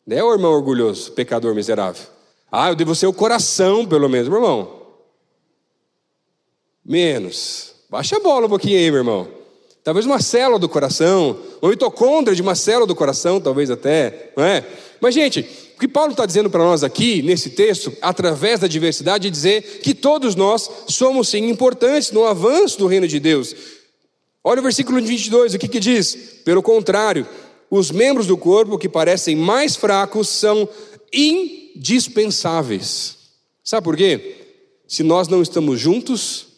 [0.08, 2.08] Né, o irmão orgulhoso, pecador miserável?
[2.50, 4.88] Ah, eu devo ser o coração, pelo menos, meu irmão.
[6.84, 7.79] Menos.
[7.89, 9.28] Baixa a bola um pouquinho aí, meu irmão.
[9.84, 14.43] Talvez uma célula do coração, uma mitocôndria de uma célula do coração, talvez até, não
[14.43, 14.63] é?
[15.02, 15.39] Mas, gente,
[15.75, 19.80] o que Paulo está dizendo para nós aqui, nesse texto, através da diversidade, é dizer
[19.82, 23.56] que todos nós somos, sim, importantes no avanço do reino de Deus.
[24.43, 26.13] Olha o versículo 22, o que, que diz?
[26.45, 27.28] Pelo contrário,
[27.71, 30.69] os membros do corpo que parecem mais fracos são
[31.12, 33.17] indispensáveis.
[33.63, 34.36] Sabe por quê?
[34.88, 36.48] Se nós não estamos juntos,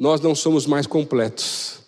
[0.00, 1.80] nós não somos mais completos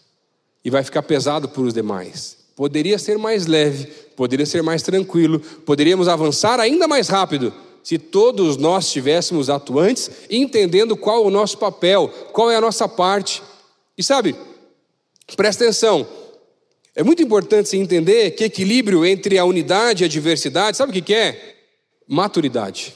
[0.63, 2.37] e vai ficar pesado para os demais.
[2.55, 8.59] Poderia ser mais leve, poderia ser mais tranquilo, poderíamos avançar ainda mais rápido se todos
[8.59, 13.43] nós estivéssemos atuantes, entendendo qual é o nosso papel, qual é a nossa parte.
[13.97, 14.37] E sabe,
[15.35, 16.07] presta atenção,
[16.95, 21.03] é muito importante se entender que equilíbrio entre a unidade e a diversidade, sabe o
[21.03, 21.57] que é?
[22.07, 22.95] Maturidade.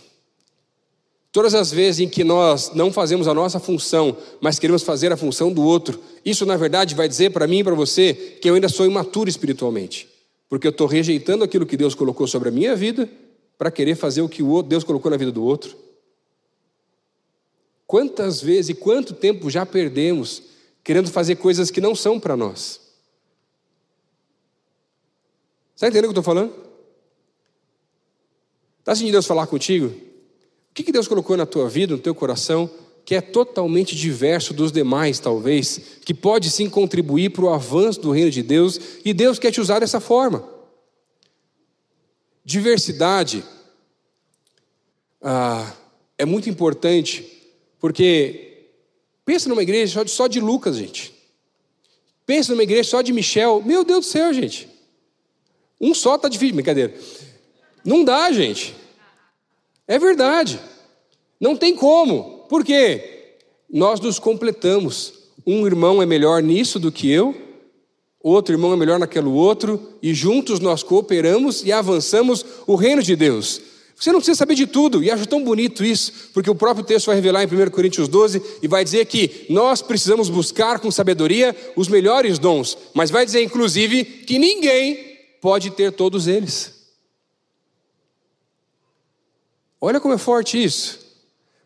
[1.37, 5.19] Todas as vezes em que nós não fazemos a nossa função, mas queremos fazer a
[5.19, 8.55] função do outro, isso na verdade vai dizer para mim e para você que eu
[8.55, 10.09] ainda sou imaturo espiritualmente,
[10.49, 13.07] porque eu estou rejeitando aquilo que Deus colocou sobre a minha vida
[13.59, 15.77] para querer fazer o que o Deus colocou na vida do outro.
[17.87, 20.43] Quantas vezes e quanto tempo já perdemos
[20.83, 22.81] querendo fazer coisas que não são para nós?
[25.75, 26.55] Está entendendo o que eu estou falando?
[28.79, 30.06] Está sentindo Deus falar contigo?
[30.77, 32.71] Que, que Deus colocou na tua vida, no teu coração,
[33.03, 38.11] que é totalmente diverso dos demais, talvez, que pode sim contribuir para o avanço do
[38.11, 40.47] reino de Deus, e Deus quer te usar dessa forma.
[42.45, 43.43] Diversidade
[45.23, 45.73] ah,
[46.19, 47.25] é muito importante,
[47.81, 48.69] porque
[49.25, 51.15] pensa numa igreja só de, Lucas, gente.
[52.27, 53.63] Pensa numa igreja só de Michel.
[53.65, 54.69] Meu Deus do céu, gente.
[55.81, 56.95] Um só está difícil, brincadeira.
[57.83, 58.75] Não dá, gente.
[59.89, 60.61] É verdade.
[61.41, 62.47] Não tem como.
[62.49, 63.35] Por quê?
[63.71, 65.15] Nós nos completamos.
[65.47, 67.35] Um irmão é melhor nisso do que eu,
[68.21, 73.15] outro irmão é melhor naquele outro, e juntos nós cooperamos e avançamos o reino de
[73.15, 73.61] Deus.
[73.95, 77.07] Você não precisa saber de tudo, e acho tão bonito isso, porque o próprio texto
[77.07, 81.57] vai revelar em 1 Coríntios 12 e vai dizer que nós precisamos buscar com sabedoria
[81.77, 84.99] os melhores dons, mas vai dizer inclusive que ninguém
[85.41, 86.76] pode ter todos eles.
[89.81, 91.07] Olha como é forte isso.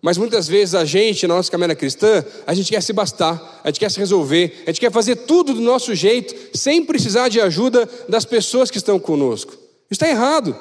[0.03, 3.69] Mas muitas vezes a gente, na nossa caminhada cristã, a gente quer se bastar, a
[3.69, 7.41] gente quer se resolver, a gente quer fazer tudo do nosso jeito, sem precisar de
[7.41, 9.53] ajuda das pessoas que estão conosco.
[9.53, 10.57] Isso está errado.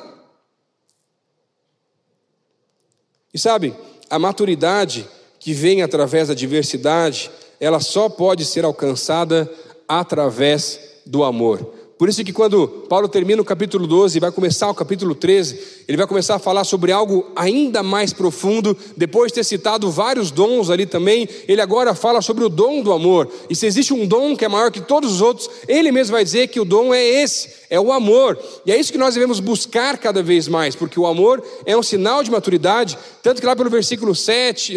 [3.34, 3.74] E sabe,
[4.10, 5.08] a maturidade
[5.40, 9.50] que vem através da diversidade, ela só pode ser alcançada
[9.88, 11.79] através do amor.
[12.00, 15.60] Por isso que quando Paulo termina o capítulo 12 e vai começar o capítulo 13,
[15.86, 20.32] ele vai começar a falar sobre algo ainda mais profundo, depois de ter citado vários
[20.32, 23.30] dons ali também, ele agora fala sobre o dom do amor.
[23.50, 26.24] E se existe um dom que é maior que todos os outros, ele mesmo vai
[26.24, 28.40] dizer que o dom é esse, é o amor.
[28.66, 31.84] E é isso que nós devemos buscar cada vez mais, porque o amor é um
[31.84, 34.74] sinal de maturidade, tanto que lá pelo versículo 7,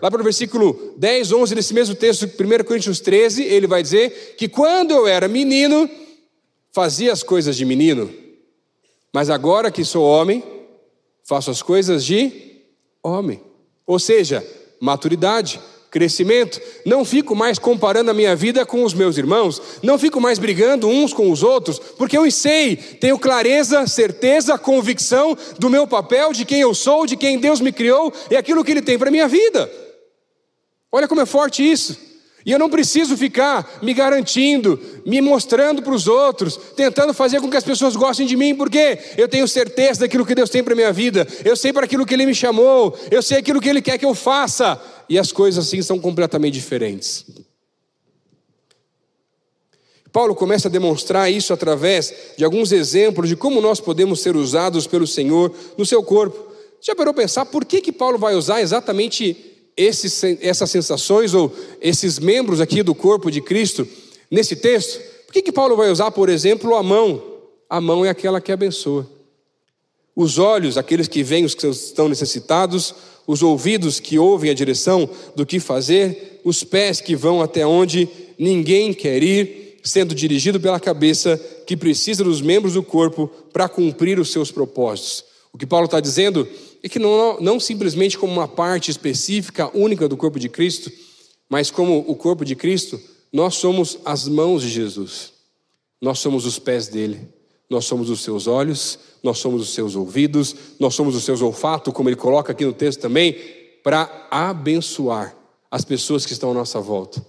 [0.00, 4.48] lá pelo versículo 10, 11 desse mesmo texto, 1 Coríntios 13, ele vai dizer que
[4.48, 5.90] quando eu era menino,
[6.74, 8.12] fazia as coisas de menino,
[9.12, 10.42] mas agora que sou homem,
[11.22, 12.62] faço as coisas de
[13.00, 13.40] homem.
[13.86, 14.44] Ou seja,
[14.80, 16.60] maturidade, crescimento.
[16.84, 20.88] Não fico mais comparando a minha vida com os meus irmãos, não fico mais brigando
[20.88, 26.44] uns com os outros, porque eu sei, tenho clareza, certeza, convicção do meu papel, de
[26.44, 29.12] quem eu sou, de quem Deus me criou e aquilo que Ele tem para a
[29.12, 29.70] minha vida.
[30.90, 32.13] Olha como é forte isso.
[32.46, 37.50] E eu não preciso ficar me garantindo, me mostrando para os outros, tentando fazer com
[37.50, 40.74] que as pessoas gostem de mim, porque eu tenho certeza daquilo que Deus tem para
[40.74, 43.80] minha vida, eu sei para aquilo que Ele me chamou, eu sei aquilo que Ele
[43.80, 44.78] quer que eu faça,
[45.08, 47.24] e as coisas assim são completamente diferentes.
[50.12, 54.86] Paulo começa a demonstrar isso através de alguns exemplos de como nós podemos ser usados
[54.86, 56.52] pelo Senhor no seu corpo.
[56.80, 62.60] Já parou pensar por que, que Paulo vai usar exatamente essas sensações ou esses membros
[62.60, 63.86] aqui do corpo de Cristo
[64.30, 65.00] nesse texto?
[65.26, 67.22] Por que, que Paulo vai usar, por exemplo, a mão?
[67.68, 69.08] A mão é aquela que abençoa.
[70.14, 72.94] Os olhos, aqueles que veem os que estão necessitados,
[73.26, 78.08] os ouvidos que ouvem a direção do que fazer, os pés que vão até onde
[78.38, 84.18] ninguém quer ir, sendo dirigido pela cabeça que precisa dos membros do corpo para cumprir
[84.18, 85.24] os seus propósitos.
[85.52, 86.48] O que Paulo está dizendo
[86.84, 90.92] é que não, não simplesmente como uma parte específica, única do corpo de Cristo,
[91.48, 93.00] mas como o corpo de Cristo,
[93.32, 95.32] nós somos as mãos de Jesus,
[95.98, 97.26] nós somos os pés dele,
[97.70, 101.94] nós somos os seus olhos, nós somos os seus ouvidos, nós somos os seus olfatos,
[101.94, 103.34] como ele coloca aqui no texto também,
[103.82, 105.34] para abençoar
[105.70, 107.24] as pessoas que estão à nossa volta.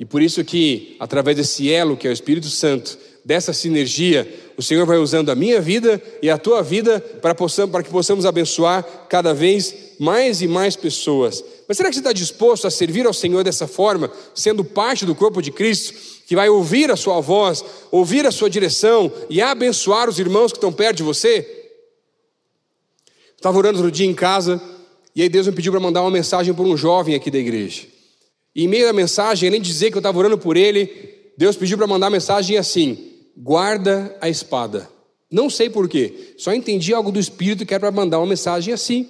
[0.00, 4.62] E por isso que, através desse elo que é o Espírito Santo, dessa sinergia, o
[4.62, 8.84] Senhor vai usando a minha vida e a tua vida para, para que possamos abençoar
[9.08, 11.42] cada vez mais e mais pessoas.
[11.66, 15.12] Mas será que você está disposto a servir ao Senhor dessa forma, sendo parte do
[15.12, 15.92] corpo de Cristo,
[16.24, 20.58] que vai ouvir a sua voz, ouvir a sua direção e abençoar os irmãos que
[20.58, 21.72] estão perto de você?
[23.36, 24.62] Estava orando outro dia em casa
[25.16, 27.88] e aí Deus me pediu para mandar uma mensagem para um jovem aqui da igreja.
[28.54, 31.56] E em meio à mensagem, além de dizer que eu estava orando por ele, Deus
[31.56, 34.88] pediu para mandar a mensagem assim: guarda a espada.
[35.30, 39.08] Não sei porquê, só entendi algo do Espírito que era para mandar uma mensagem assim.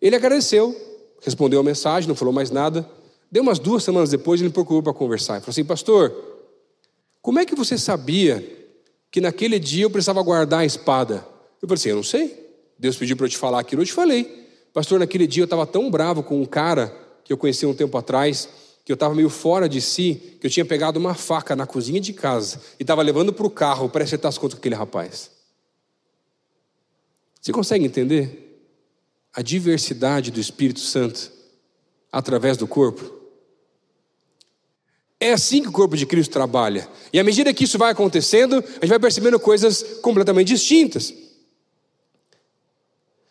[0.00, 0.76] Ele agradeceu,
[1.22, 2.88] respondeu a mensagem, não falou mais nada.
[3.30, 5.34] Deu umas duas semanas depois, ele me procurou para conversar.
[5.34, 6.14] Ele falou assim: Pastor,
[7.22, 8.44] como é que você sabia
[9.10, 11.26] que naquele dia eu precisava guardar a espada?
[11.60, 12.38] Eu falei assim: Eu não sei.
[12.78, 14.48] Deus pediu para eu te falar aquilo, eu te falei.
[14.72, 17.96] Pastor, naquele dia eu estava tão bravo com um cara que eu conheci um tempo
[17.98, 18.48] atrás
[18.90, 22.00] que eu estava meio fora de si, que eu tinha pegado uma faca na cozinha
[22.00, 25.30] de casa e estava levando para o carro para acertar as contas com aquele rapaz.
[27.40, 28.66] Você consegue entender
[29.32, 31.30] a diversidade do Espírito Santo
[32.10, 33.14] através do corpo?
[35.20, 36.88] É assim que o corpo de Cristo trabalha.
[37.12, 41.14] E à medida que isso vai acontecendo, a gente vai percebendo coisas completamente distintas.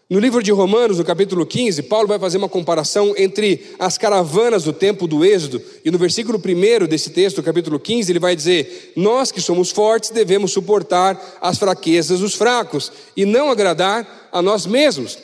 [0.09, 4.63] No livro de Romanos, no capítulo 15, Paulo vai fazer uma comparação entre as caravanas
[4.63, 8.91] do tempo do Êxodo, e no versículo 1 desse texto, capítulo 15, ele vai dizer:
[8.95, 14.65] Nós que somos fortes devemos suportar as fraquezas dos fracos e não agradar a nós
[14.65, 15.15] mesmos.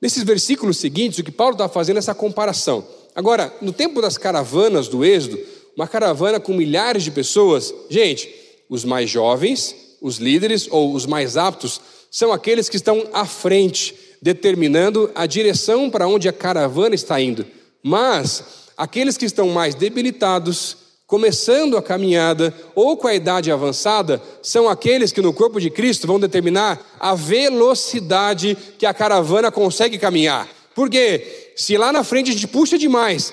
[0.00, 2.88] Nesses versículos seguintes, o que Paulo está fazendo é essa comparação.
[3.14, 5.38] Agora, no tempo das caravanas do Êxodo,
[5.76, 8.34] uma caravana com milhares de pessoas, gente,
[8.70, 11.78] os mais jovens, os líderes ou os mais aptos,
[12.10, 17.46] são aqueles que estão à frente, determinando a direção para onde a caravana está indo.
[17.82, 24.68] Mas aqueles que estão mais debilitados, começando a caminhada ou com a idade avançada, são
[24.68, 30.48] aqueles que no corpo de Cristo vão determinar a velocidade que a caravana consegue caminhar.
[30.74, 33.32] Porque se lá na frente a gente puxa demais,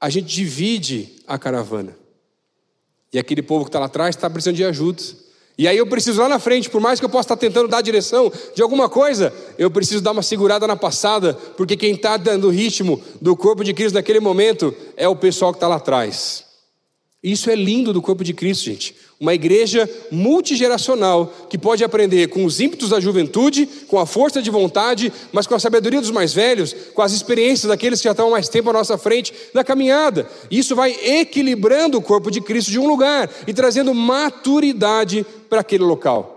[0.00, 1.96] a gente divide a caravana.
[3.12, 5.02] E aquele povo que está lá atrás está precisando de ajuda.
[5.58, 7.80] E aí eu preciso lá na frente, por mais que eu possa estar tentando dar
[7.80, 12.48] direção de alguma coisa, eu preciso dar uma segurada na passada, porque quem está dando
[12.48, 16.44] o ritmo do corpo de Cristo naquele momento é o pessoal que está lá atrás.
[17.22, 18.94] Isso é lindo do corpo de Cristo, gente.
[19.18, 24.50] Uma igreja multigeracional que pode aprender com os ímpetos da juventude, com a força de
[24.50, 28.28] vontade, mas com a sabedoria dos mais velhos, com as experiências daqueles que já estão
[28.28, 30.28] há mais tempo à nossa frente na caminhada.
[30.50, 35.84] Isso vai equilibrando o corpo de Cristo de um lugar e trazendo maturidade para aquele
[35.84, 36.36] local.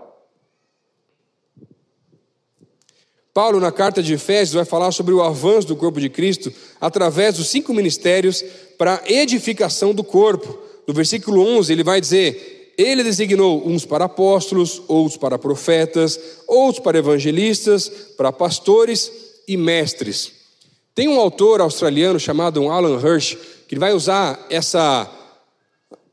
[3.32, 7.36] Paulo, na carta de Efésios, vai falar sobre o avanço do corpo de Cristo através
[7.36, 8.44] dos cinco ministérios
[8.76, 10.58] para a edificação do corpo.
[10.86, 16.82] No versículo 11, ele vai dizer: ele designou uns para apóstolos, outros para profetas, outros
[16.82, 19.12] para evangelistas, para pastores
[19.46, 20.32] e mestres.
[20.94, 23.36] Tem um autor australiano chamado Alan Hirsch
[23.68, 25.08] que vai usar essa,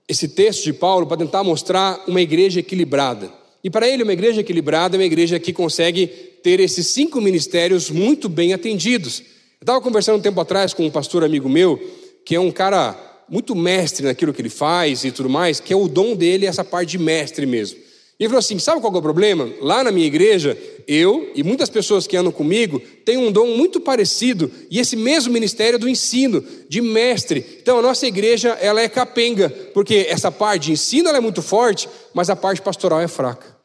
[0.07, 3.31] esse texto de Paulo para tentar mostrar uma igreja equilibrada.
[3.63, 6.07] E para ele, uma igreja equilibrada é uma igreja que consegue
[6.41, 9.19] ter esses cinco ministérios muito bem atendidos.
[9.19, 11.77] Eu estava conversando um tempo atrás com um pastor amigo meu,
[12.23, 12.95] que é um cara
[13.27, 16.63] muito mestre naquilo que ele faz e tudo mais, que é o dom dele, essa
[16.63, 17.86] parte de mestre mesmo.
[18.20, 19.47] E ele falou assim: sabe qual é o problema?
[19.61, 20.57] Lá na minha igreja,
[20.88, 25.32] eu e muitas pessoas que andam comigo têm um dom muito parecido, e esse mesmo
[25.32, 27.45] ministério do ensino, de mestre.
[27.61, 31.88] Então a nossa igreja, ela é capenga, porque essa parte de ensino é muito forte,
[32.13, 33.55] mas a parte pastoral é fraca.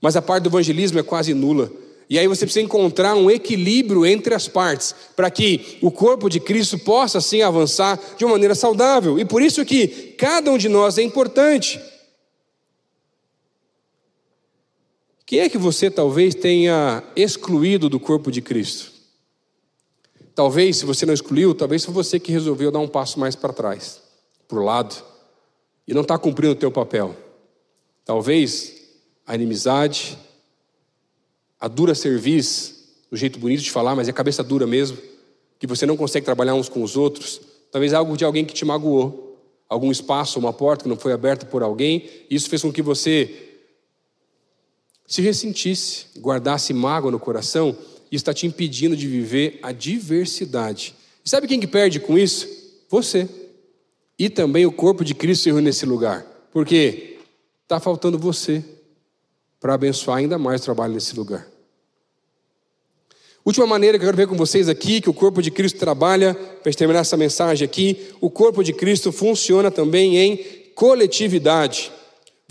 [0.00, 1.70] Mas a parte do evangelismo é quase nula.
[2.10, 6.40] E aí você precisa encontrar um equilíbrio entre as partes, para que o corpo de
[6.40, 9.18] Cristo possa assim avançar de uma maneira saudável.
[9.18, 11.80] E por isso que cada um de nós é importante.
[15.24, 18.92] Quem é que você talvez tenha excluído do corpo de Cristo?
[20.34, 23.52] Talvez, se você não excluiu, talvez foi você que resolveu dar um passo mais para
[23.52, 24.00] trás,
[24.48, 24.94] para o lado,
[25.86, 27.14] e não está cumprindo o teu papel.
[28.04, 28.82] Talvez
[29.26, 30.18] a inimizade,
[31.60, 34.96] a dura serviço, o jeito bonito de falar, mas é cabeça dura mesmo,
[35.58, 38.64] que você não consegue trabalhar uns com os outros, talvez algo de alguém que te
[38.64, 42.72] magoou, algum espaço, uma porta que não foi aberta por alguém, e isso fez com
[42.72, 43.51] que você
[45.06, 47.76] se ressentisse, guardasse mágoa no coração,
[48.10, 50.94] isso está te impedindo de viver a diversidade.
[51.24, 52.48] E sabe quem que perde com isso?
[52.88, 53.28] Você.
[54.18, 56.26] E também o corpo de Cristo se nesse lugar.
[56.52, 57.18] Porque
[57.62, 58.62] está faltando você
[59.58, 61.46] para abençoar ainda mais o trabalho nesse lugar.
[63.44, 66.34] Última maneira que eu quero ver com vocês aqui, que o corpo de Cristo trabalha,
[66.34, 70.36] para terminar essa mensagem aqui, o corpo de Cristo funciona também em
[70.74, 71.90] coletividade.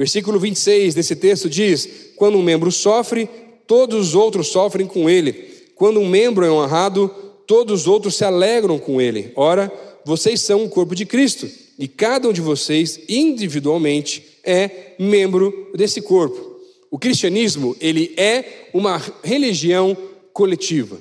[0.01, 3.29] Versículo 26 desse texto diz: Quando um membro sofre,
[3.67, 5.31] todos os outros sofrem com ele.
[5.75, 7.07] Quando um membro é honrado,
[7.45, 9.31] todos os outros se alegram com ele.
[9.35, 9.71] Ora,
[10.03, 11.47] vocês são o corpo de Cristo,
[11.77, 16.59] e cada um de vocês, individualmente, é membro desse corpo.
[16.89, 19.95] O cristianismo, ele é uma religião
[20.33, 20.97] coletiva.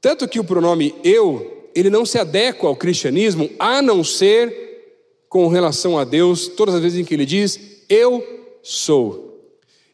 [0.00, 4.69] Tanto que o pronome eu, ele não se adequa ao cristianismo, a não ser
[5.30, 7.58] com relação a Deus todas as vezes em que ele diz:
[7.88, 8.22] Eu
[8.62, 9.30] sou.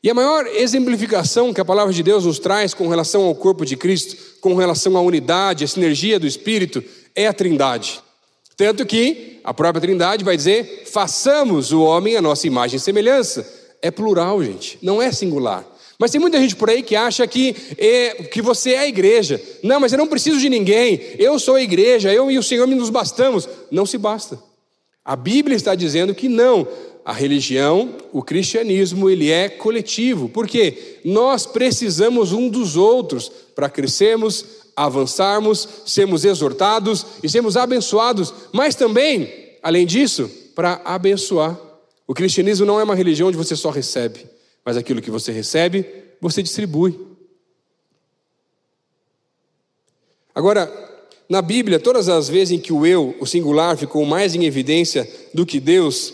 [0.03, 3.65] E a maior exemplificação que a palavra de Deus nos traz com relação ao corpo
[3.65, 6.83] de Cristo, com relação à unidade, à sinergia do Espírito,
[7.15, 8.01] é a Trindade.
[8.57, 13.47] Tanto que a própria Trindade vai dizer: façamos o homem a nossa imagem e semelhança.
[13.83, 15.67] É plural, gente, não é singular.
[15.99, 19.41] Mas tem muita gente por aí que acha que, é, que você é a igreja.
[19.63, 21.01] Não, mas eu não preciso de ninguém.
[21.19, 23.49] Eu sou a igreja, eu e o Senhor nos bastamos.
[23.71, 24.39] Não se basta.
[25.07, 26.67] A Bíblia está dizendo que não.
[27.05, 30.29] A religião, o cristianismo, ele é coletivo.
[30.29, 34.45] porque Nós precisamos um dos outros para crescermos,
[34.75, 39.33] avançarmos, sermos exortados e sermos abençoados, mas também,
[39.63, 41.57] além disso, para abençoar.
[42.05, 44.27] O cristianismo não é uma religião onde você só recebe,
[44.65, 45.87] mas aquilo que você recebe,
[46.21, 46.99] você distribui.
[50.35, 50.71] Agora,
[51.29, 55.09] na Bíblia, todas as vezes em que o eu, o singular, ficou mais em evidência
[55.35, 56.13] do que Deus,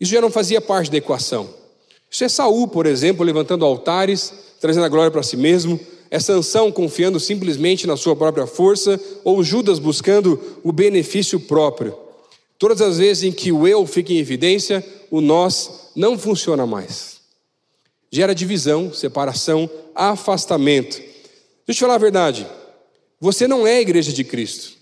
[0.00, 1.48] isso já não fazia parte da equação.
[2.10, 6.70] Isso é Saul, por exemplo, levantando altares, trazendo a glória para si mesmo, é Sansão
[6.70, 11.98] confiando simplesmente na sua própria força, ou Judas buscando o benefício próprio.
[12.56, 17.16] Todas as vezes em que o eu fica em evidência, o nós não funciona mais.
[18.12, 20.98] Gera divisão, separação, afastamento.
[20.98, 22.46] Deixa eu te falar a verdade.
[23.24, 24.74] Você não é a igreja de Cristo.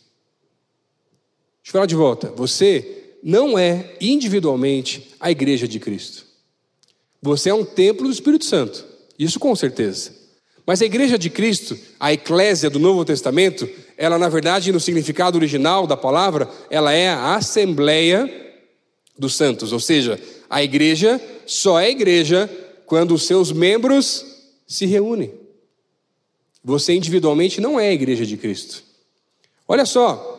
[1.62, 2.32] Deixa eu falar de volta.
[2.34, 6.26] Você não é individualmente a igreja de Cristo.
[7.22, 8.84] Você é um templo do Espírito Santo.
[9.16, 10.10] Isso com certeza.
[10.66, 15.38] Mas a igreja de Cristo, a eclésia do Novo Testamento, ela na verdade no significado
[15.38, 18.28] original da palavra, ela é a assembleia
[19.16, 20.18] dos santos, ou seja,
[20.50, 22.50] a igreja só é igreja
[22.86, 24.26] quando os seus membros
[24.66, 25.41] se reúnem.
[26.64, 28.84] Você individualmente não é a igreja de Cristo.
[29.66, 30.30] Olha só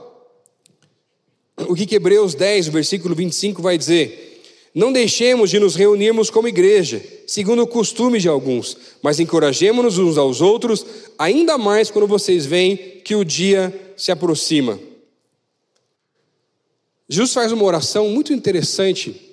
[1.67, 4.41] o que Hebreus 10, versículo 25 vai dizer:
[4.74, 10.17] Não deixemos de nos reunirmos como igreja, segundo o costume de alguns, mas encorajemos-nos uns
[10.17, 10.86] aos outros,
[11.17, 14.80] ainda mais quando vocês veem que o dia se aproxima.
[17.09, 19.32] Jesus faz uma oração muito interessante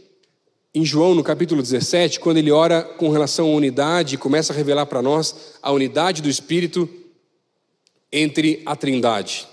[0.72, 4.86] em João, no capítulo 17, quando ele ora com relação à unidade, começa a revelar
[4.86, 6.88] para nós a unidade do Espírito
[8.12, 9.48] entre a Trindade.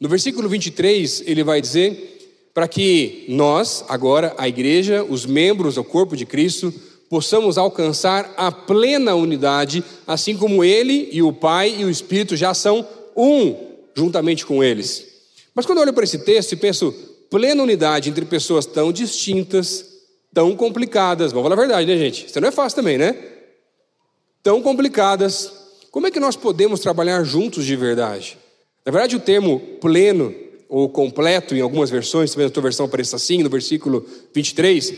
[0.00, 2.12] No versículo 23, ele vai dizer
[2.54, 6.72] para que nós, agora, a igreja, os membros do corpo de Cristo,
[7.10, 12.54] possamos alcançar a plena unidade, assim como ele e o Pai e o Espírito já
[12.54, 13.54] são um,
[13.94, 15.06] juntamente com eles.
[15.54, 16.94] Mas quando eu olho para esse texto e penso
[17.28, 19.93] plena unidade entre pessoas tão distintas,
[20.34, 21.32] tão complicadas.
[21.32, 22.26] Vamos falar a verdade, né, gente?
[22.26, 23.16] Isso não é fácil também, né?
[24.42, 25.52] Tão complicadas.
[25.92, 28.36] Como é que nós podemos trabalhar juntos de verdade?
[28.84, 30.34] Na verdade, o termo pleno
[30.68, 34.04] ou completo, em algumas versões, talvez a tua versão apareça assim, no versículo
[34.34, 34.92] 23,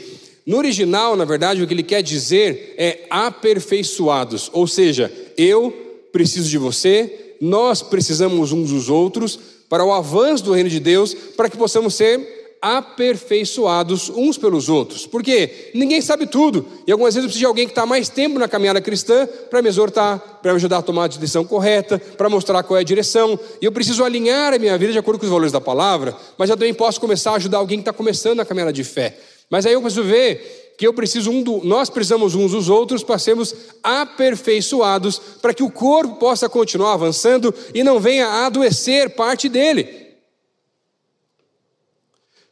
[0.47, 5.71] No original, na verdade, o que ele quer dizer é aperfeiçoados, ou seja, eu
[6.13, 11.15] preciso de você, nós precisamos uns dos outros para o avanço do reino de Deus,
[11.37, 15.07] para que possamos ser aperfeiçoados uns pelos outros.
[15.07, 16.67] Porque ninguém sabe tudo.
[16.87, 19.63] E algumas vezes eu preciso de alguém que está mais tempo na caminhada cristã para
[19.63, 22.85] me exortar, para me ajudar a tomar a decisão correta, para mostrar qual é a
[22.85, 23.39] direção.
[23.61, 26.51] E eu preciso alinhar a minha vida de acordo com os valores da palavra, mas
[26.51, 29.17] eu também posso começar a ajudar alguém que está começando a caminhada de fé.
[29.51, 33.03] Mas aí eu preciso ver que eu preciso um do, nós precisamos uns dos outros
[33.03, 39.49] para sermos aperfeiçoados, para que o corpo possa continuar avançando e não venha adoecer parte
[39.49, 40.06] dele.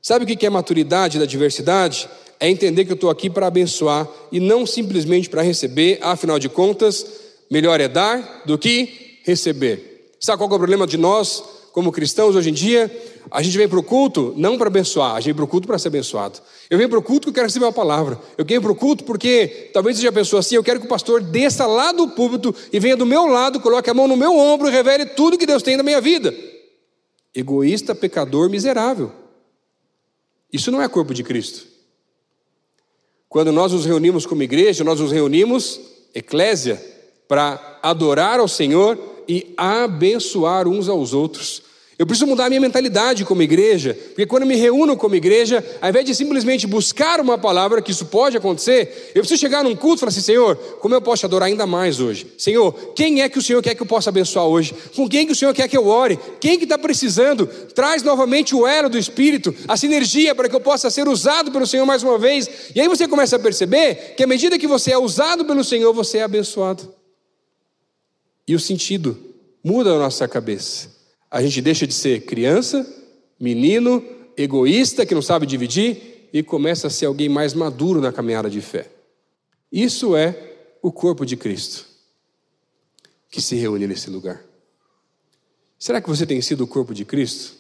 [0.07, 2.07] Sabe o que é maturidade da diversidade?
[2.39, 6.47] É entender que eu estou aqui para abençoar e não simplesmente para receber, afinal de
[6.47, 7.07] contas,
[7.51, 10.13] melhor é dar do que receber.
[10.21, 11.43] Sabe qual é o problema de nós,
[11.73, 12.95] como cristãos, hoje em dia?
[13.31, 15.67] A gente vem para o culto não para abençoar, a gente vem para o culto
[15.67, 16.39] para ser abençoado.
[16.69, 18.21] Eu venho para o culto porque eu quero receber uma palavra.
[18.37, 20.89] Eu venho para o culto porque, talvez seja a pessoa assim, eu quero que o
[20.91, 24.37] pastor desça lá do púlpito e venha do meu lado, coloque a mão no meu
[24.37, 26.35] ombro e revele tudo que Deus tem na minha vida.
[27.35, 29.24] Egoísta, pecador, miserável.
[30.55, 31.67] Isso não é corpo de Cristo.
[33.29, 35.81] Quando nós nos reunimos como igreja, nós nos reunimos,
[36.15, 36.81] eclésia,
[37.27, 38.97] para adorar ao Senhor
[39.27, 41.61] e abençoar uns aos outros.
[42.05, 45.65] Eu preciso mudar a minha mentalidade como igreja, porque quando eu me reúno como igreja,
[45.81, 49.75] ao invés de simplesmente buscar uma palavra, que isso pode acontecer, eu preciso chegar num
[49.75, 52.27] culto e falar assim: Senhor, como eu posso te adorar ainda mais hoje?
[52.37, 54.75] Senhor, quem é que o Senhor quer que eu possa abençoar hoje?
[54.95, 56.19] Com quem que o Senhor quer que eu ore?
[56.39, 57.47] Quem que está precisando?
[57.75, 61.67] Traz novamente o elo do Espírito, a sinergia para que eu possa ser usado pelo
[61.67, 62.51] Senhor mais uma vez.
[62.75, 65.91] E aí você começa a perceber que à medida que você é usado pelo Senhor,
[65.95, 66.87] você é abençoado.
[68.47, 69.17] E o sentido
[69.65, 70.94] muda na nossa cabeça.
[71.35, 72.87] A gente deixa de ser criança,
[73.41, 74.05] menino,
[74.37, 78.61] egoísta, que não sabe dividir, e começa a ser alguém mais maduro na caminhada de
[78.61, 78.89] fé.
[79.73, 81.87] Isso é o corpo de Cristo
[83.33, 84.45] que se reúne nesse lugar.
[85.77, 87.57] Será que você tem sido o corpo de Cristo?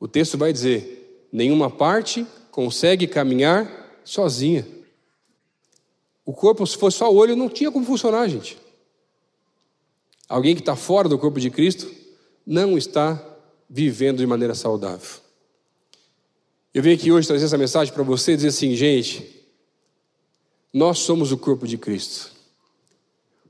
[0.00, 4.66] O texto vai dizer: nenhuma parte consegue caminhar sozinha.
[6.24, 8.56] O corpo, se fosse só o olho, não tinha como funcionar, gente.
[10.28, 11.90] Alguém que está fora do corpo de Cristo
[12.46, 13.22] não está
[13.68, 15.20] vivendo de maneira saudável.
[16.72, 19.46] Eu vim aqui hoje trazer essa mensagem para você e dizer assim, gente,
[20.72, 22.30] nós somos o corpo de Cristo.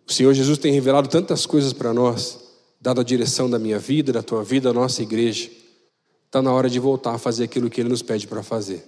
[0.06, 2.38] O Senhor Jesus tem revelado tantas coisas para nós,
[2.80, 5.50] dado a direção da minha vida, da tua vida, da nossa igreja.
[6.26, 8.84] Está na hora de voltar a fazer aquilo que Ele nos pede para fazer.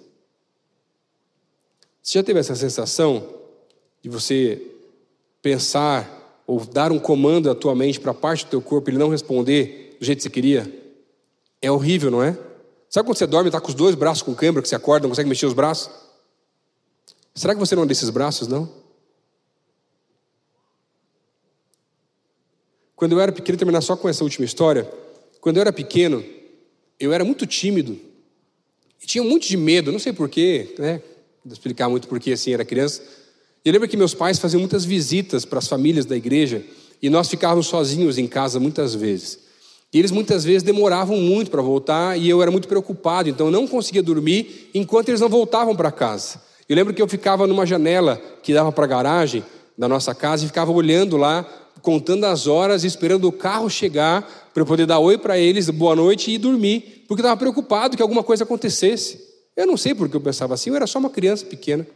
[2.02, 3.28] Você já teve essa sensação
[4.00, 4.62] de você
[5.42, 6.19] pensar
[6.50, 9.08] ou dar um comando à tua mente para parte do teu corpo e ele não
[9.08, 10.68] responder do jeito que você queria,
[11.62, 12.36] é horrível, não é?
[12.88, 15.04] Sabe quando você dorme e está com os dois braços com câimbra, que você acorda,
[15.04, 15.88] não consegue mexer os braços?
[17.36, 18.68] Será que você não é desses braços, não?
[22.96, 24.92] Quando eu era pequeno, terminar só com essa última história.
[25.40, 26.24] Quando eu era pequeno,
[26.98, 27.96] eu era muito tímido
[29.00, 31.00] e tinha muito de medo, não sei porquê, né?
[31.44, 33.19] Vou explicar muito porquê assim, era criança.
[33.62, 36.64] Eu lembro que meus pais faziam muitas visitas para as famílias da igreja
[37.02, 39.38] e nós ficávamos sozinhos em casa muitas vezes.
[39.92, 43.52] E eles muitas vezes demoravam muito para voltar e eu era muito preocupado, então eu
[43.52, 46.40] não conseguia dormir enquanto eles não voltavam para casa.
[46.66, 49.44] Eu lembro que eu ficava numa janela que dava para a garagem
[49.76, 51.44] da nossa casa e ficava olhando lá,
[51.82, 55.94] contando as horas, esperando o carro chegar para eu poder dar oi para eles, boa
[55.94, 59.20] noite e dormir, porque eu estava preocupado que alguma coisa acontecesse.
[59.54, 61.86] Eu não sei porque eu pensava assim, eu era só uma criança pequena.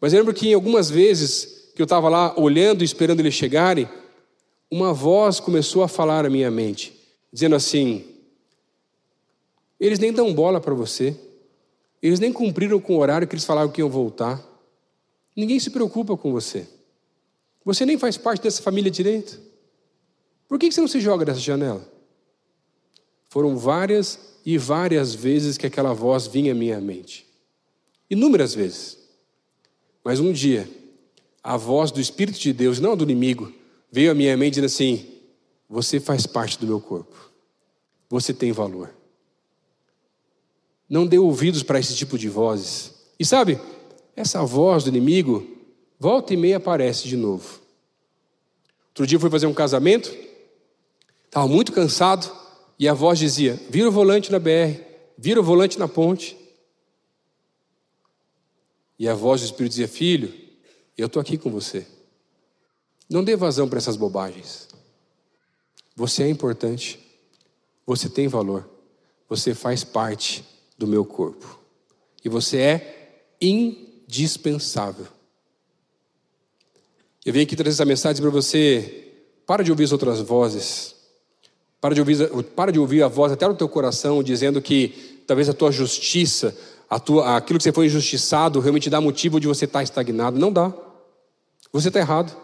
[0.00, 3.88] Mas eu lembro que algumas vezes que eu estava lá olhando e esperando eles chegarem,
[4.70, 6.92] uma voz começou a falar à minha mente,
[7.32, 8.04] dizendo assim:
[9.78, 11.16] eles nem dão bola para você,
[12.02, 14.44] eles nem cumpriram com o horário que eles falaram que iam voltar,
[15.36, 16.66] ninguém se preocupa com você,
[17.64, 19.40] você nem faz parte dessa família direito,
[20.48, 21.86] por que você não se joga dessa janela?
[23.30, 27.26] Foram várias e várias vezes que aquela voz vinha à minha mente,
[28.10, 28.97] inúmeras vezes.
[30.08, 30.66] Mas um dia,
[31.44, 33.52] a voz do Espírito de Deus, não do inimigo,
[33.92, 35.06] veio à minha mente dizendo assim:
[35.68, 37.14] Você faz parte do meu corpo,
[38.08, 38.88] você tem valor.
[40.88, 42.94] Não dê ouvidos para esse tipo de vozes.
[43.20, 43.60] E sabe,
[44.16, 45.46] essa voz do inimigo,
[46.00, 47.60] volta e meia aparece de novo.
[48.88, 50.10] Outro dia eu fui fazer um casamento,
[51.26, 52.34] estava muito cansado,
[52.78, 54.80] e a voz dizia: vira o volante na BR,
[55.18, 56.34] vira o volante na ponte.
[58.98, 60.32] E a voz do Espírito dizia: Filho,
[60.96, 61.86] eu estou aqui com você.
[63.08, 64.68] Não dê vazão para essas bobagens.
[65.94, 66.98] Você é importante.
[67.86, 68.68] Você tem valor.
[69.28, 70.44] Você faz parte
[70.76, 71.58] do meu corpo.
[72.24, 75.06] E você é indispensável.
[77.24, 79.12] Eu vim aqui trazer essa mensagem para você.
[79.46, 80.94] Para de ouvir as outras vozes.
[81.80, 85.48] Para de, ouvir, para de ouvir a voz até no teu coração dizendo que talvez
[85.48, 86.56] a tua justiça,
[86.96, 90.38] tua, aquilo que você foi injustiçado, realmente dá motivo de você estar estagnado.
[90.38, 90.72] Não dá.
[91.72, 92.34] Você está errado.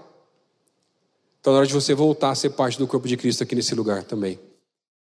[1.40, 3.74] Então é hora de você voltar a ser parte do corpo de Cristo aqui nesse
[3.74, 4.38] lugar também.